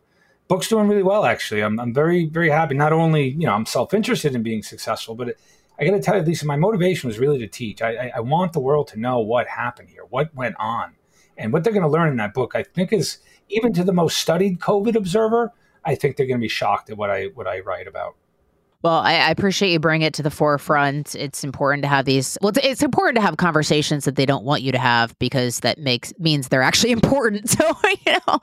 book's 0.49 0.69
doing 0.69 0.89
really 0.89 1.03
well, 1.03 1.25
actually. 1.25 1.63
I'm 1.63 1.81
I'm 1.81 1.95
very 1.95 2.27
very 2.27 2.51
happy. 2.51 2.75
Not 2.75 2.93
only 2.93 3.29
you 3.29 3.47
know 3.47 3.55
I'm 3.55 3.67
self 3.67 3.95
interested 3.95 4.35
in 4.35 4.43
being 4.43 4.63
successful, 4.63 5.15
but 5.15 5.31
it, 5.31 5.41
I 5.79 5.85
got 5.85 5.93
to 5.93 6.01
tell 6.01 6.17
you, 6.17 6.23
Lisa, 6.23 6.47
my 6.47 6.57
motivation 6.57 7.09
was 7.09 7.19
really 7.19 7.39
to 7.39 7.47
teach. 7.47 7.83
I, 7.83 7.97
I, 7.97 8.13
I 8.17 8.21
want 8.21 8.55
the 8.55 8.61
world 8.61 8.89
to 8.89 8.99
know 8.99 9.19
what 9.21 9.47
happened 9.47 9.91
here, 9.91 10.05
what 10.09 10.35
went 10.35 10.57
on, 10.59 10.95
and 11.39 11.53
what 11.53 11.65
they're 11.65 11.73
going 11.73 11.83
to 11.83 11.89
learn 11.89 12.09
in 12.09 12.17
that 12.17 12.35
book. 12.35 12.53
I 12.55 12.63
think 12.63 12.93
is 12.93 13.19
even 13.49 13.73
to 13.75 13.85
the 13.85 13.93
most 13.93 14.19
studied 14.19 14.61
COVID 14.61 14.97
observer, 14.97 15.53
I 15.85 15.95
think 15.95 16.17
they're 16.17 16.27
going 16.27 16.39
to 16.39 16.45
be 16.45 16.49
shocked 16.49 16.91
at 16.91 16.97
what 16.97 17.11
I 17.11 17.27
what 17.35 17.47
I 17.47 17.61
write 17.61 17.87
about. 17.87 18.17
Well, 18.83 18.99
I, 18.99 19.15
I, 19.15 19.31
appreciate 19.31 19.73
you 19.73 19.81
bringing 19.81 20.07
it 20.07 20.15
to 20.15 20.23
the 20.23 20.31
forefront. 20.31 21.15
It's 21.17 21.43
important 21.43 21.83
to 21.83 21.89
have 21.89 22.05
these. 22.05 22.39
Well, 22.41 22.51
it's, 22.51 22.59
it's, 22.63 22.83
important 22.83 23.17
to 23.17 23.23
have 23.23 23.37
conversations 23.37 24.05
that 24.05 24.15
they 24.15 24.27
don't 24.27 24.45
want 24.45 24.63
you 24.63 24.71
to 24.71 24.79
have 24.79 25.19
because 25.19 25.61
that 25.61 25.79
makes 25.79 26.13
means 26.19 26.49
they're 26.49 26.63
actually 26.63 26.93
important. 26.93 27.49
So 27.49 27.67
you 28.07 28.13
know, 28.13 28.39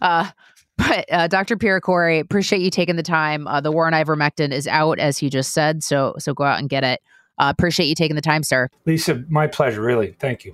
uh, 0.00 0.30
but 0.76 1.04
uh, 1.10 1.26
Dr. 1.26 1.56
Pierre 1.56 1.80
appreciate 2.20 2.62
you 2.62 2.70
taking 2.70 2.96
the 2.96 3.02
time. 3.02 3.46
Uh, 3.48 3.60
the 3.60 3.72
war 3.72 3.86
on 3.86 3.92
ivermectin 3.92 4.52
is 4.52 4.68
out, 4.68 4.98
as 4.98 5.22
you 5.22 5.30
just 5.30 5.52
said. 5.52 5.82
So 5.82 6.14
so 6.18 6.34
go 6.34 6.44
out 6.44 6.60
and 6.60 6.68
get 6.68 6.84
it. 6.84 7.00
Uh, 7.38 7.52
appreciate 7.56 7.86
you 7.86 7.94
taking 7.94 8.16
the 8.16 8.22
time, 8.22 8.42
sir. 8.42 8.68
Lisa, 8.84 9.24
my 9.28 9.46
pleasure. 9.46 9.80
Really, 9.80 10.14
thank 10.18 10.44
you. 10.44 10.52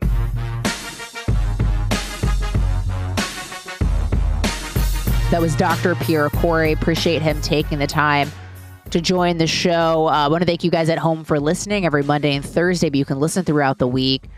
That 5.35 5.41
was 5.41 5.57
Dr. 5.57 5.97
Pierre 5.97 6.31
Kory. 6.31 6.71
Appreciate 6.71 7.21
him 7.21 7.41
taking 7.41 7.81
the 7.81 7.89
time 7.89 8.31
to 8.91 9.01
join 9.01 9.39
the 9.39 9.49
show. 9.49 10.07
Uh, 10.07 10.27
I 10.27 10.29
want 10.29 10.43
to 10.43 10.47
thank 10.47 10.63
you 10.63 10.71
guys 10.71 10.89
at 10.89 10.97
home 10.97 11.25
for 11.25 11.41
listening 11.41 11.85
every 11.85 12.05
Monday 12.05 12.37
and 12.37 12.45
Thursday, 12.45 12.89
but 12.89 12.97
you 12.99 13.05
can 13.05 13.19
listen 13.19 13.45
throughout 13.45 13.79
the 13.79 13.89
week. 13.89 14.29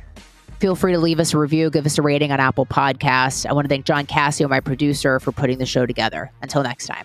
Feel 0.59 0.75
free 0.75 0.93
to 0.93 0.99
leave 0.99 1.21
us 1.21 1.35
a 1.35 1.39
review, 1.39 1.69
give 1.69 1.85
us 1.85 1.99
a 1.99 2.03
rating 2.03 2.33
on 2.33 2.41
Apple 2.41 2.65
Podcasts. 2.65 3.45
I 3.45 3.53
want 3.53 3.67
to 3.67 3.69
thank 3.69 3.85
John 3.85 4.07
Cassio, 4.07 4.49
my 4.49 4.61
producer, 4.61 5.21
for 5.21 5.33
putting 5.33 5.59
the 5.59 5.67
show 5.67 5.85
together. 5.85 6.33
Until 6.41 6.63
next 6.63 6.87
time. 6.87 7.05